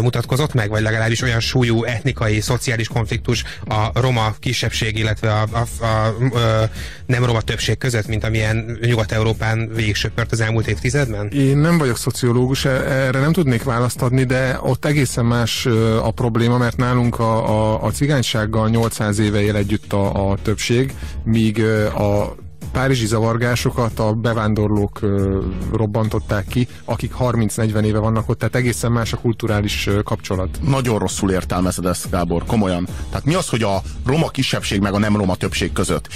mutatkozott 0.00 0.54
meg, 0.54 0.68
vagy 0.68 0.82
legalábbis 0.82 1.22
olyan 1.22 1.40
súlyú 1.40 1.84
etnikai, 1.84 2.40
szociális 2.40 2.88
konfliktus 2.88 3.44
a 3.64 4.00
roma 4.00 4.34
kisebbség, 4.38 4.98
illetve 4.98 5.32
a, 5.32 5.46
a, 5.52 5.66
a, 5.84 6.06
a 6.38 6.70
nem 7.06 7.24
roma 7.24 7.40
többség 7.40 7.78
között, 7.78 8.06
mint 8.06 8.24
amilyen 8.24 8.78
Nyugat-Európán 8.80 9.70
végig 9.74 9.94
söpört 9.94 10.32
az 10.32 10.40
elmúlt 10.40 10.66
évtizedben? 10.66 11.28
Én 11.28 11.56
nem 11.56 11.78
vagyok 11.78 11.96
szociológus, 11.96 12.49
e- 12.64 12.68
erre 12.68 13.20
nem 13.20 13.32
tudnék 13.32 13.62
választ 13.62 14.02
adni, 14.02 14.24
de 14.24 14.58
ott 14.62 14.84
egészen 14.84 15.24
más 15.24 15.66
a 16.02 16.10
probléma, 16.10 16.58
mert 16.58 16.76
nálunk 16.76 17.18
a, 17.18 17.48
a, 17.48 17.84
a 17.84 17.90
cigánysággal 17.90 18.68
800 18.68 19.18
éve 19.18 19.42
él 19.42 19.56
együtt 19.56 19.92
a, 19.92 20.30
a 20.30 20.36
többség, 20.42 20.94
míg 21.24 21.64
a 21.94 22.34
párizsi 22.72 23.06
zavargásokat 23.06 23.98
a 23.98 24.12
bevándorlók 24.12 25.02
ö, 25.02 25.40
robbantották 25.72 26.46
ki, 26.46 26.68
akik 26.84 27.12
30-40 27.18 27.82
éve 27.82 27.98
vannak 27.98 28.28
ott, 28.28 28.38
tehát 28.38 28.54
egészen 28.54 28.92
más 28.92 29.12
a 29.12 29.16
kulturális 29.16 29.86
ö, 29.86 30.02
kapcsolat. 30.02 30.58
Nagyon 30.62 30.98
rosszul 30.98 31.30
értelmezed 31.30 31.84
ezt, 31.84 32.10
Gábor, 32.10 32.44
komolyan. 32.44 32.88
Tehát 33.08 33.24
mi 33.24 33.34
az, 33.34 33.48
hogy 33.48 33.62
a 33.62 33.82
roma 34.06 34.28
kisebbség 34.28 34.80
meg 34.80 34.94
a 34.94 34.98
nem 34.98 35.16
roma 35.16 35.34
többség 35.34 35.72
között? 35.72 36.08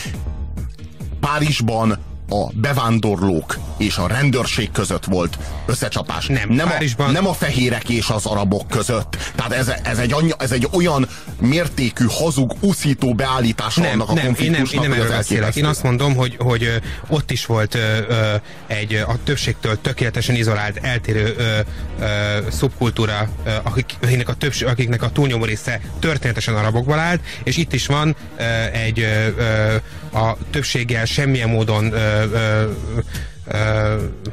Párizsban 1.20 1.98
a 2.28 2.50
bevándorlók 2.52 3.58
és 3.76 3.96
a 3.96 4.06
rendőrség 4.06 4.70
között 4.70 5.04
volt 5.04 5.38
összecsapás. 5.66 6.26
Nem, 6.26 6.48
nem, 6.48 6.68
Párizsban... 6.68 7.08
a, 7.08 7.10
nem 7.10 7.26
a 7.26 7.32
fehérek 7.32 7.88
és 7.88 8.08
az 8.08 8.26
arabok 8.26 8.68
között. 8.68 9.16
Tehát 9.34 9.52
ez, 9.52 9.72
ez, 9.82 9.98
egy, 9.98 10.12
any, 10.12 10.32
ez 10.38 10.52
egy 10.52 10.68
olyan 10.72 11.08
mértékű, 11.40 12.04
hazug, 12.08 12.54
uszító 12.60 13.14
beállítása 13.14 13.80
nem, 13.80 13.90
annak 13.92 14.08
a 14.08 14.12
nem, 14.12 14.24
konfliktusnak, 14.24 14.72
én 14.72 14.80
nem, 14.80 14.90
én 14.90 14.98
nem 14.98 15.06
hogy 15.06 15.16
az 15.16 15.16
beszélek. 15.16 15.56
Én 15.56 15.64
azt 15.64 15.82
mondom, 15.82 16.14
hogy, 16.14 16.36
hogy 16.38 16.80
ott 17.08 17.30
is 17.30 17.46
volt 17.46 17.74
ö, 17.74 17.78
ö, 18.08 18.34
egy 18.66 18.94
a 18.94 19.14
többségtől 19.24 19.80
tökéletesen 19.80 20.34
izolált, 20.34 20.76
eltérő 20.76 21.34
ö, 21.36 21.58
ö, 22.00 22.50
szubkultúra, 22.50 23.28
ö, 23.44 23.50
akik, 23.62 23.94
akiknek, 24.02 24.28
a 24.28 24.34
többség, 24.34 24.68
akiknek 24.68 25.02
a 25.02 25.10
túlnyomó 25.10 25.44
része 25.44 25.80
történetesen 25.98 26.54
arabokból 26.54 26.98
állt, 26.98 27.20
és 27.44 27.56
itt 27.56 27.72
is 27.72 27.86
van 27.86 28.16
ö, 28.36 28.42
egy 28.72 29.00
ö, 29.00 29.76
a 30.18 30.36
többséggel 30.50 31.04
semmilyen 31.04 31.48
módon 31.48 31.92
ö, 31.92 32.13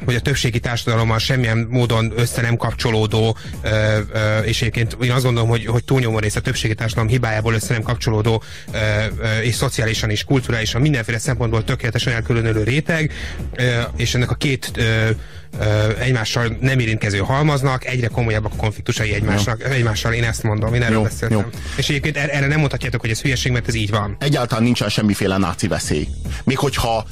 hogy 0.04 0.14
a 0.14 0.20
többségi 0.20 0.60
társadalommal 0.60 1.18
semmilyen 1.18 1.66
módon 1.70 2.12
össze 2.16 2.40
nem 2.40 2.56
kapcsolódó, 2.56 3.36
és 4.44 4.60
egyébként 4.60 4.96
én 5.02 5.10
azt 5.10 5.24
gondolom, 5.24 5.48
hogy, 5.48 5.66
hogy 5.66 5.84
túlnyomó 5.84 6.18
része 6.18 6.38
a 6.38 6.42
többségi 6.42 6.74
társadalom 6.74 7.10
hibájából 7.10 7.54
össze 7.54 7.72
nem 7.72 7.82
kapcsolódó, 7.82 8.42
és 9.42 9.54
szociálisan 9.54 10.10
és 10.10 10.24
kulturálisan 10.24 10.80
mindenféle 10.80 11.18
szempontból 11.18 11.64
tökéletesen 11.64 12.12
elkülönülő 12.12 12.62
réteg, 12.62 13.12
és 13.96 14.14
ennek 14.14 14.30
a 14.30 14.34
két 14.34 14.72
egymással 15.98 16.56
nem 16.60 16.78
érintkező 16.78 17.18
halmaznak, 17.18 17.84
egyre 17.84 18.06
komolyabbak 18.06 18.52
a 18.52 18.56
konfliktusai 18.56 19.12
egymásnak, 19.14 19.60
ja. 19.60 19.68
egymással, 19.68 20.12
én 20.12 20.24
ezt 20.24 20.42
mondom, 20.42 20.74
én 20.74 20.82
erről 20.82 20.96
jó, 20.96 21.02
beszéltem. 21.02 21.38
Jó. 21.38 21.44
És 21.76 21.88
egyébként 21.88 22.16
er-, 22.16 22.30
erre 22.30 22.46
nem 22.46 22.58
mondhatjátok, 22.58 23.00
hogy 23.00 23.10
ez 23.10 23.20
hülyeség, 23.20 23.52
mert 23.52 23.68
ez 23.68 23.74
így 23.74 23.90
van. 23.90 24.16
Egyáltalán 24.20 24.64
nincsen 24.64 24.88
semmiféle 24.88 25.36
náci 25.36 25.68
veszély. 25.68 26.08
Még 26.44 26.58
hogyha 26.58 27.06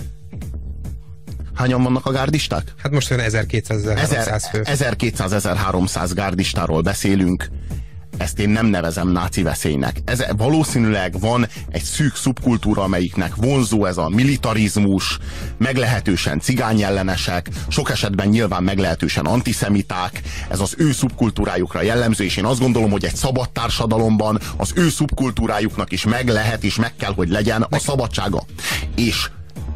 Hányan 1.61 1.83
vannak 1.83 2.07
a 2.07 2.11
gárdisták? 2.11 2.73
Hát 2.83 2.93
most 2.93 3.11
olyan 3.11 3.25
1200-1300 3.31 4.45
fő. 4.51 4.63
1200-1300 4.65 6.11
gárdistáról 6.15 6.81
beszélünk. 6.81 7.49
Ezt 8.17 8.39
én 8.39 8.49
nem 8.49 8.67
nevezem 8.67 9.09
náci 9.09 9.43
veszélynek. 9.43 9.97
Ez 10.05 10.25
valószínűleg 10.37 11.21
van 11.21 11.49
egy 11.71 11.83
szűk 11.83 12.17
szubkultúra, 12.17 12.83
amelyiknek 12.83 13.35
vonzó 13.35 13.85
ez 13.85 13.97
a 13.97 14.09
militarizmus, 14.09 15.19
meglehetősen 15.59 16.41
cigányellenesek, 16.41 17.49
sok 17.69 17.91
esetben 17.91 18.29
nyilván 18.29 18.63
meglehetősen 18.63 19.25
antiszemiták, 19.25 20.21
ez 20.49 20.61
az 20.61 20.75
ő 20.79 20.93
szubkultúrájukra 20.93 21.83
jellemző, 21.83 22.25
és 22.25 22.37
én 22.37 22.45
azt 22.45 22.61
gondolom, 22.61 22.91
hogy 22.91 23.05
egy 23.05 23.17
szabad 23.17 23.51
társadalomban 23.51 24.41
az 24.57 24.73
ő 24.75 24.89
szubkultúrájuknak 24.89 25.93
is 25.93 26.05
meg 26.05 26.29
lehet, 26.29 26.65
és 26.65 26.77
meg 26.77 26.97
kell, 26.97 27.13
hogy 27.13 27.29
legyen 27.29 27.67
a 27.71 27.79
szabadsága. 27.79 28.43
És 28.97 29.29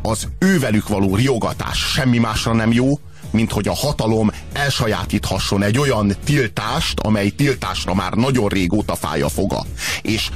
az 0.07 0.29
ővelük 0.39 0.89
való 0.89 1.17
riogatás 1.17 1.79
semmi 1.79 2.19
másra 2.19 2.53
nem 2.53 2.73
jó, 2.73 2.99
mint 3.31 3.53
hogy 3.53 3.69
a 3.69 3.75
hatalom 3.75 4.31
elsajátíthasson 4.53 5.63
egy 5.63 5.79
olyan 5.79 6.17
tiltást, 6.25 7.01
amely 7.01 7.29
tiltásra 7.29 7.95
már 7.95 8.13
nagyon 8.13 8.49
régóta 8.49 8.95
fáj 8.95 9.21
a 9.21 9.29
foga. 9.29 9.65
És 10.03 10.31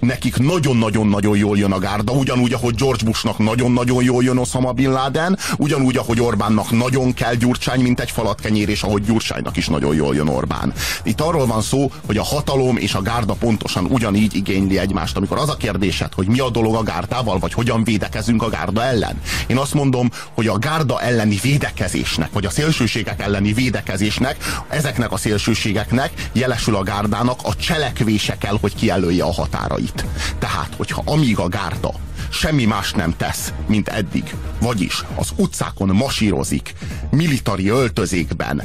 nekik 0.00 0.36
nagyon-nagyon-nagyon 0.36 1.36
jól 1.36 1.58
jön 1.58 1.72
a 1.72 1.78
gárda, 1.78 2.12
ugyanúgy, 2.12 2.52
ahogy 2.52 2.74
George 2.74 3.04
Bushnak 3.04 3.38
nagyon-nagyon 3.38 4.02
jól 4.02 4.22
jön 4.22 4.38
Osama 4.38 4.72
Bin 4.72 4.90
Laden, 4.90 5.38
ugyanúgy, 5.56 5.96
ahogy 5.96 6.20
Orbánnak 6.20 6.70
nagyon 6.70 7.14
kell 7.14 7.34
Gyurcsány, 7.34 7.80
mint 7.80 8.00
egy 8.00 8.10
falatkenyér, 8.10 8.68
és 8.68 8.82
ahogy 8.82 9.02
Gyurcsánynak 9.02 9.56
is 9.56 9.66
nagyon 9.66 9.94
jól 9.94 10.14
jön 10.14 10.28
Orbán. 10.28 10.72
Itt 11.02 11.20
arról 11.20 11.46
van 11.46 11.62
szó, 11.62 11.92
hogy 12.06 12.16
a 12.16 12.22
hatalom 12.22 12.76
és 12.76 12.94
a 12.94 13.02
gárda 13.02 13.32
pontosan 13.32 13.84
ugyanígy 13.84 14.34
igényli 14.34 14.78
egymást. 14.78 15.16
Amikor 15.16 15.38
az 15.38 15.48
a 15.48 15.56
kérdésed, 15.56 16.14
hogy 16.14 16.26
mi 16.26 16.38
a 16.38 16.50
dolog 16.50 16.74
a 16.74 16.82
gárdával, 16.82 17.38
vagy 17.38 17.52
hogyan 17.52 17.84
védekezünk 17.84 18.42
a 18.42 18.48
gárda 18.48 18.84
ellen. 18.84 19.20
Én 19.46 19.56
azt 19.56 19.74
mondom, 19.74 20.10
hogy 20.34 20.46
a 20.46 20.58
gárda 20.58 21.00
elleni 21.00 21.38
védekezésnek, 21.42 22.32
vagy 22.32 22.46
a 22.46 22.50
szélsőségek 22.50 23.22
elleni 23.22 23.52
védekezésnek, 23.52 24.36
ezeknek 24.68 25.12
a 25.12 25.16
szélsőségeknek 25.16 26.28
jelesül 26.32 26.76
a 26.76 26.82
gárdának 26.82 27.40
a 27.42 27.56
cselekvése 27.56 28.38
kell, 28.38 28.58
hogy 28.60 28.74
kijelölje 28.74 29.24
a 29.24 29.32
határait 29.32 29.87
itt. 29.88 30.04
Tehát, 30.38 30.74
hogyha 30.76 31.02
amíg 31.04 31.38
a 31.38 31.48
gárda 31.48 31.94
semmi 32.30 32.64
más 32.64 32.92
nem 32.92 33.14
tesz, 33.16 33.52
mint 33.66 33.88
eddig, 33.88 34.34
vagyis 34.60 35.04
az 35.14 35.32
utcákon 35.36 35.88
masírozik, 35.88 36.74
militari 37.10 37.68
öltözékben, 37.68 38.62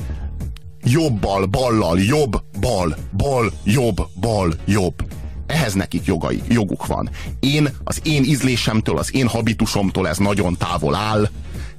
jobbal, 0.84 1.46
ballal, 1.46 2.00
jobb, 2.00 2.44
bal, 2.60 2.96
bal, 3.18 3.52
jobb, 3.64 4.08
bal, 4.20 4.54
jobb. 4.66 5.06
Ehhez 5.48 5.74
nekik 5.74 6.06
jogai, 6.06 6.42
joguk 6.48 6.86
van. 6.86 7.10
Én, 7.40 7.70
az 7.84 8.00
én 8.04 8.24
ízlésemtől, 8.24 8.98
az 8.98 9.16
én 9.16 9.28
habitusomtól 9.28 10.08
ez 10.08 10.18
nagyon 10.18 10.58
távol 10.58 10.96
áll, 10.96 11.30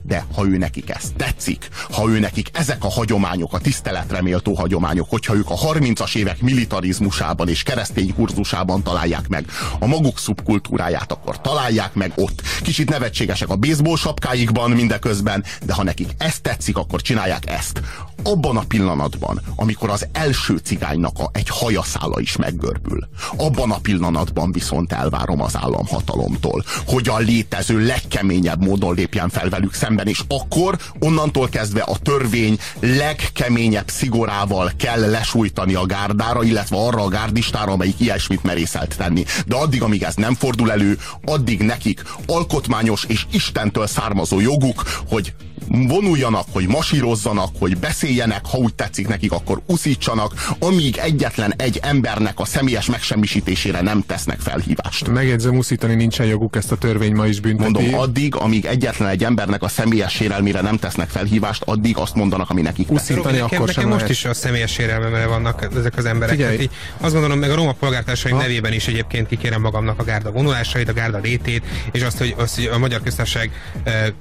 de 0.07 0.27
ha 0.35 0.47
ő 0.47 0.57
nekik 0.57 0.91
ez 0.91 1.13
tetszik, 1.17 1.69
ha 1.91 2.09
ő 2.09 2.19
nekik 2.19 2.49
ezek 2.53 2.85
a 2.85 2.91
hagyományok, 2.91 3.53
a 3.53 3.59
tiszteletre 3.59 4.23
méltó 4.23 4.55
hagyományok, 4.55 5.11
hogyha 5.11 5.35
ők 5.35 5.51
a 5.51 5.57
30-as 5.57 6.17
évek 6.17 6.41
militarizmusában 6.41 7.49
és 7.49 7.63
keresztény 7.63 8.15
kurzusában 8.15 8.83
találják 8.83 9.29
meg 9.29 9.47
a 9.79 9.87
maguk 9.87 10.19
szubkultúráját, 10.19 11.13
akkor 11.13 11.41
találják 11.41 11.95
meg 11.95 12.13
ott. 12.15 12.43
Kicsit 12.63 12.91
nevetségesek 12.91 13.49
a 13.49 13.57
baseball 13.57 13.97
sapkáikban 13.97 14.71
mindeközben, 14.71 15.45
de 15.65 15.73
ha 15.73 15.83
nekik 15.83 16.11
ez 16.19 16.41
tetszik, 16.41 16.77
akkor 16.77 17.03
csinálják 17.03 17.51
ezt. 17.51 17.83
Abban 18.23 18.57
a 18.57 18.65
pillanatban, 18.69 19.41
amikor 19.57 19.91
az 19.91 20.07
első 20.13 20.57
cigánynak 20.57 21.19
a, 21.19 21.31
egy 21.33 21.49
hajaszála 21.49 22.21
is 22.21 22.37
meggörbül, 22.37 23.09
abban 23.37 23.71
a 23.71 23.79
pillanatban 23.79 24.53
viszont 24.53 24.93
elvárom 24.93 25.41
az 25.41 25.57
államhatalomtól, 25.57 26.65
hogy 26.87 27.09
a 27.09 27.19
létező 27.19 27.87
legkeményebb 27.87 28.65
módon 28.65 28.95
lépjen 28.95 29.29
fel 29.29 29.49
velük 29.49 29.75
szemben 29.75 29.94
szemben, 29.95 30.07
és 30.07 30.23
akkor 30.29 30.79
onnantól 30.99 31.49
kezdve 31.49 31.81
a 31.81 31.97
törvény 31.99 32.59
legkeményebb 32.81 33.89
szigorával 33.91 34.73
kell 34.77 35.11
lesújtani 35.11 35.75
a 35.75 35.87
gárdára, 35.87 36.43
illetve 36.43 36.77
arra 36.77 37.03
a 37.03 37.09
gárdistára, 37.09 37.73
amelyik 37.73 38.01
ilyesmit 38.01 38.43
merészelt 38.43 38.97
tenni. 38.97 39.25
De 39.47 39.57
addig, 39.57 39.83
amíg 39.83 40.03
ez 40.03 40.15
nem 40.15 40.35
fordul 40.35 40.73
elő, 40.73 40.99
addig 41.25 41.61
nekik 41.61 42.03
alkotmányos 42.27 43.05
és 43.05 43.27
Istentől 43.33 43.87
származó 43.87 44.41
joguk, 44.41 44.83
hogy 45.09 45.35
vonuljanak, 45.69 46.47
hogy 46.53 46.67
masírozzanak, 46.67 47.51
hogy 47.59 47.77
beszéljenek, 47.77 48.47
ha 48.47 48.59
úgy 48.59 48.75
tetszik 48.75 49.09
nekik, 49.09 49.33
akkor 49.33 49.61
uszítsanak, 49.67 50.33
amíg 50.59 50.97
egyetlen 50.97 51.55
egy 51.57 51.79
embernek 51.83 52.41
a 52.41 52.45
személyes 52.45 52.87
megsemmisítésére 52.87 53.81
nem 53.81 54.03
tesznek 54.07 54.41
felhívást. 54.41 55.09
Megjegyzem, 55.09 55.57
uszítani 55.57 55.95
nincsen 55.95 56.27
joguk, 56.27 56.57
ezt 56.57 56.73
a 56.73 56.77
törvény 56.77 57.15
ma 57.15 57.27
is 57.27 57.41
bünteti. 57.41 57.71
Mondom, 57.71 57.95
addig, 57.95 58.35
amíg 58.35 58.65
egyetlen 58.65 59.09
egy 59.09 59.25
embernek 59.25 59.63
a 59.63 59.69
személyes 59.69 60.13
sérelmére 60.13 60.61
nem 60.61 60.77
tesznek 60.77 61.09
felhívást, 61.09 61.63
addig 61.67 61.97
azt 61.97 62.15
mondanak, 62.15 62.51
ami 62.51 62.61
nekik 62.61 62.91
Uszítani 62.91 63.39
nekem, 63.39 63.63
akkor 63.63 63.67
nekem 63.67 63.89
most 63.89 64.09
is 64.09 64.25
a 64.25 64.35
személyes 64.35 64.73
sérelmemre 64.73 65.27
vannak 65.27 65.69
ezek 65.77 65.97
az 65.97 66.05
emberek. 66.05 66.35
Figyelj. 66.35 66.61
így, 66.61 66.71
azt 67.01 67.13
gondolom, 67.13 67.39
meg 67.39 67.51
a 67.51 67.55
roma 67.55 67.73
polgártársaim 67.73 68.35
ha. 68.35 68.41
nevében 68.41 68.73
is 68.73 68.87
egyébként 68.87 69.29
kikérem 69.29 69.61
magamnak 69.61 70.01
a 70.01 70.05
gárda 70.05 70.31
vonulásait, 70.31 70.89
a 70.89 70.93
gárda 70.93 71.19
létét, 71.19 71.65
és 71.93 72.03
azt, 72.03 72.19
hogy, 72.19 72.35
azt, 72.39 72.55
hogy 72.55 72.65
a 72.73 72.79
Magyar 72.79 73.03
Köztársaság 73.03 73.51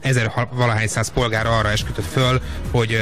ezer 0.01 0.31
valahány 0.51 0.87
száz 0.87 1.11
polgár 1.11 1.32
arra 1.35 1.71
esküdött 1.71 2.05
föl, 2.05 2.41
hogy 2.71 2.97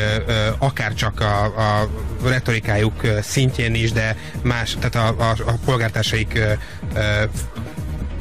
akár 0.57 0.93
csak 0.93 1.19
a, 1.19 1.43
a 1.43 1.89
retorikájuk 2.23 3.01
szintjén 3.21 3.75
is, 3.75 3.91
de 3.91 4.15
más, 4.43 4.77
tehát 4.79 5.19
a, 5.19 5.23
a, 5.23 5.35
a 5.45 5.53
polgártársaik 5.65 6.39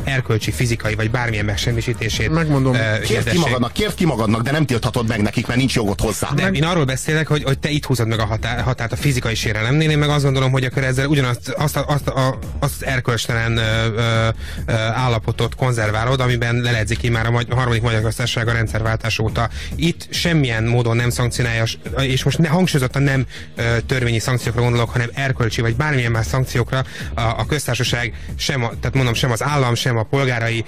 erkölcsi, 0.05 0.51
fizikai 0.51 0.95
vagy 0.95 1.11
bármilyen 1.11 1.45
megsemmisítését 1.45 2.31
Megmondom. 2.31 2.75
ö, 2.75 3.01
Kérd 3.01 3.29
ki 3.31 3.39
magadnak, 3.39 3.73
kérd 3.73 3.95
ki 3.95 4.05
magadnak, 4.05 4.43
de 4.43 4.51
nem 4.51 4.67
tilthatod 4.67 5.09
meg 5.09 5.23
nekik, 5.23 5.47
mert 5.47 5.59
nincs 5.59 5.75
jogod 5.75 6.01
hozzá. 6.01 6.29
Nem, 6.37 6.55
én 6.55 6.65
arról 6.65 6.85
beszélek, 6.85 7.27
hogy, 7.27 7.43
hogy 7.43 7.59
te 7.59 7.69
itt 7.69 7.85
húzod 7.85 8.09
meg 8.09 8.19
a 8.19 8.25
határ, 8.25 8.61
határt 8.61 8.93
a 8.93 8.97
fizikai 8.97 9.35
sérelemnél, 9.35 9.91
én 9.91 9.99
meg 9.99 10.09
azt 10.09 10.25
gondolom, 10.25 10.51
hogy 10.51 10.65
akkor 10.65 10.85
ezzel 10.85 11.07
ugyanazt 11.07 11.49
azt, 11.49 11.77
azt, 11.77 12.07
a, 12.09 12.39
azt 12.59 12.75
az 12.81 12.87
erkölcstelen 12.87 13.57
ö, 13.57 13.63
ö, 13.97 14.29
ö, 14.67 14.73
állapotot 14.73 15.55
konzerválod, 15.55 16.21
amiben 16.21 16.57
leledzik 16.57 17.11
már 17.11 17.27
a, 17.27 17.31
magy- 17.31 17.51
a 17.51 17.55
harmadik 17.55 17.83
magyar 17.83 18.03
köztársaság 18.03 18.49
a 18.49 18.53
rendszerváltás 18.53 19.19
óta. 19.19 19.49
Itt 19.77 20.07
semmilyen 20.11 20.65
módon 20.65 20.97
nem 20.97 21.11
szankcionálja, 21.11 21.65
és 22.01 22.25
most 22.25 22.39
ne, 22.39 22.49
hangsúlyozottan 22.49 23.03
nem 23.03 23.27
ö, 23.57 23.63
törvényi 23.87 24.19
szankciókra 24.19 24.63
gondolok, 24.63 24.91
hanem 24.91 25.09
erkölcsi 25.15 25.61
vagy 25.61 25.77
bármilyen 25.77 26.11
más 26.11 26.27
szankciókra 26.27 26.85
a, 27.15 27.21
a 27.21 27.47
köztársaság 27.49 28.15
sem, 28.37 28.65
a, 28.65 28.69
tehát 28.81 28.95
mondom, 28.97 29.15
sem 29.15 29.31
az 29.31 29.43
állam, 29.43 29.75
sem 29.75 29.90
a 29.97 30.03
polgárai, 30.03 30.65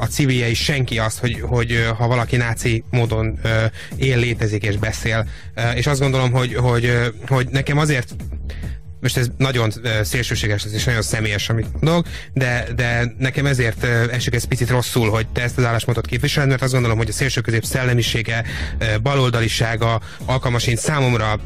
a 0.00 0.04
civiljei, 0.04 0.54
senki 0.54 0.98
azt, 0.98 1.18
hogy, 1.18 1.40
hogy 1.40 1.88
ha 1.96 2.06
valaki 2.06 2.36
náci 2.36 2.84
módon 2.90 3.38
él, 3.96 4.18
létezik 4.18 4.62
és 4.62 4.76
beszél. 4.76 5.26
És 5.74 5.86
azt 5.86 6.00
gondolom, 6.00 6.32
hogy, 6.32 6.54
hogy, 6.54 7.12
hogy 7.28 7.48
nekem 7.50 7.78
azért 7.78 8.14
most 9.04 9.16
ez 9.16 9.28
nagyon 9.36 9.72
szélsőséges 10.02 10.64
lesz, 10.64 10.72
és 10.72 10.84
nagyon 10.84 11.02
személyes, 11.02 11.48
amit 11.48 11.66
mondok, 11.72 12.06
de, 12.32 12.66
de 12.76 13.14
nekem 13.18 13.46
ezért 13.46 13.84
esik 13.84 14.34
ez 14.34 14.44
picit 14.44 14.70
rosszul, 14.70 15.10
hogy 15.10 15.26
te 15.28 15.42
ezt 15.42 15.58
az 15.58 15.64
álláspontot 15.64 16.06
képviseled, 16.06 16.48
mert 16.48 16.62
azt 16.62 16.72
gondolom, 16.72 16.98
hogy 16.98 17.08
a 17.08 17.12
szélsőközép 17.12 17.64
szellemisége, 17.64 18.44
baloldalisága, 19.02 20.00
alkalmasint 20.24 20.78
számomra 20.78 21.40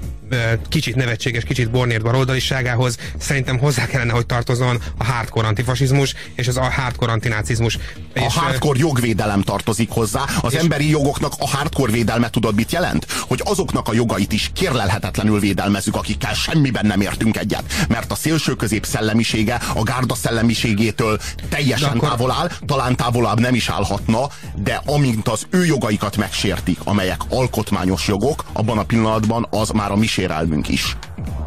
kicsit 0.69 0.95
nevetséges, 0.95 1.45
kicsit 1.45 1.71
bornért 1.71 2.03
baloldaliságához 2.03 2.97
szerintem 3.19 3.59
hozzá 3.59 3.87
kellene, 3.87 4.13
hogy 4.13 4.27
tartozzon 4.27 4.83
a 4.99 5.05
hardcore 5.05 5.47
antifasizmus 5.47 6.15
és 6.35 6.49
az 6.49 6.57
a 6.57 6.71
hardcore 6.71 7.13
antinácizmus. 7.13 7.79
A 8.15 8.21
és, 8.21 8.35
hardcore 8.35 8.79
jogvédelem 8.79 9.43
tartozik 9.43 9.91
hozzá. 9.91 10.25
Az 10.41 10.55
emberi 10.55 10.89
jogoknak 10.91 11.33
a 11.39 11.49
hardcore 11.49 11.93
védelme 11.93 12.31
tudod 12.31 12.55
mit 12.55 12.73
jelent? 12.73 13.07
Hogy 13.11 13.41
azoknak 13.45 13.89
a 13.89 13.93
jogait 13.95 14.33
is 14.33 14.51
kérlelhetetlenül 14.55 15.41
védelmezzük, 15.41 15.97
akikkel 15.97 16.35
semmiben 16.35 16.87
nem 16.87 17.01
értünk 17.01 17.37
egyet. 17.37 17.87
Mert 17.89 18.13
a 18.13 18.15
szélső 18.15 18.55
közép 18.55 18.87
szellemisége 18.87 19.61
a 19.75 19.83
gárda 19.83 20.15
szellemiségétől 20.15 21.19
teljesen 21.49 21.89
akkor- 21.89 22.09
távol 22.09 22.31
áll, 22.33 22.51
talán 22.67 22.97
távolabb 22.97 23.41
nem 23.41 23.55
is 23.55 23.69
állhatna, 23.69 24.29
de 24.57 24.83
amint 24.87 25.29
az 25.29 25.47
ő 25.51 25.65
jogaikat 25.65 26.17
megsértik, 26.17 26.79
amelyek 26.85 27.21
alkotmányos 27.29 28.07
jogok, 28.07 28.45
abban 28.53 28.79
a 28.79 28.85
pillanatban 28.85 29.47
az 29.51 29.71
már 29.71 29.91
a 29.91 29.97
mi 29.97 30.07
sérelmünk 30.19 30.69
is. 30.69 30.97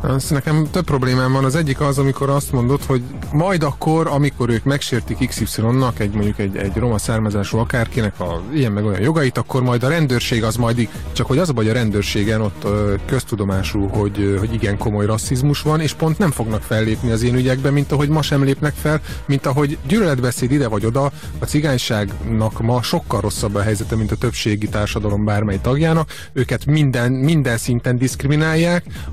Az 0.02 0.30
nekem 0.30 0.68
több 0.72 0.84
problémám 0.84 1.32
van. 1.32 1.46
Az 1.46 1.56
egyik 1.56 1.80
az, 1.80 1.98
amikor 1.98 2.30
azt 2.30 2.52
mondod, 2.52 2.84
hogy 2.84 3.02
majd 3.32 3.64
akkor, 3.64 4.08
amikor 4.08 4.50
ők 4.50 4.64
megsértik 4.64 5.28
XY-nak, 5.28 6.00
egy 6.00 6.14
mondjuk 6.14 6.40
egy, 6.40 6.58
egy 6.58 6.76
roma 6.76 6.98
származású 6.98 7.58
akárkinek 7.58 8.20
a 8.20 8.42
ilyen 8.54 8.72
meg 8.72 8.86
olyan 8.86 9.02
jogait, 9.02 9.38
akkor 9.38 9.64
majd 9.64 9.84
a 9.84 9.88
rendőrség 9.88 10.44
az 10.44 10.56
majd, 10.56 10.90
csak 11.12 11.28
hogy 11.28 11.38
az 11.38 11.50
a 11.50 11.54
baj 11.54 11.70
a 11.70 11.74
rendőrségen 11.74 12.42
ott 12.42 12.68
köztudomású, 13.06 13.88
hogy, 13.88 14.36
hogy 14.40 14.54
igen 14.54 14.78
komoly 14.78 15.06
rasszizmus 15.06 15.62
van, 15.62 15.80
és 15.80 15.94
pont 15.94 16.18
nem 16.18 16.32
fognak 16.32 16.62
fellépni 16.62 17.12
az 17.12 17.24
én 17.24 17.36
ügyekben, 17.36 17.74
mint 17.74 17.92
ahogy 17.92 18.10
ma 18.10 18.22
sem 18.22 18.44
lépnek 18.44 18.74
fel, 18.82 19.02
mint 19.26 19.46
ahogy 19.46 19.78
gyűlöletbeszéd 19.88 20.52
ide 20.52 20.68
vagy 20.68 20.86
oda, 20.86 21.12
a 21.40 21.46
cigányságnak 21.46 22.62
ma 22.62 22.82
sokkal 22.82 23.22
rosszabb 23.22 23.56
a 23.56 23.62
helyzete, 23.62 23.96
mint 23.96 24.12
a 24.12 24.16
többségi 24.16 24.68
társadalom 24.68 25.26
bármely 25.26 25.60
tagjának. 25.62 26.10
Őket 26.34 26.66
minden, 26.66 27.12
minden 27.12 27.58
szinten 27.58 27.98
diszkriminálják, 27.98 28.60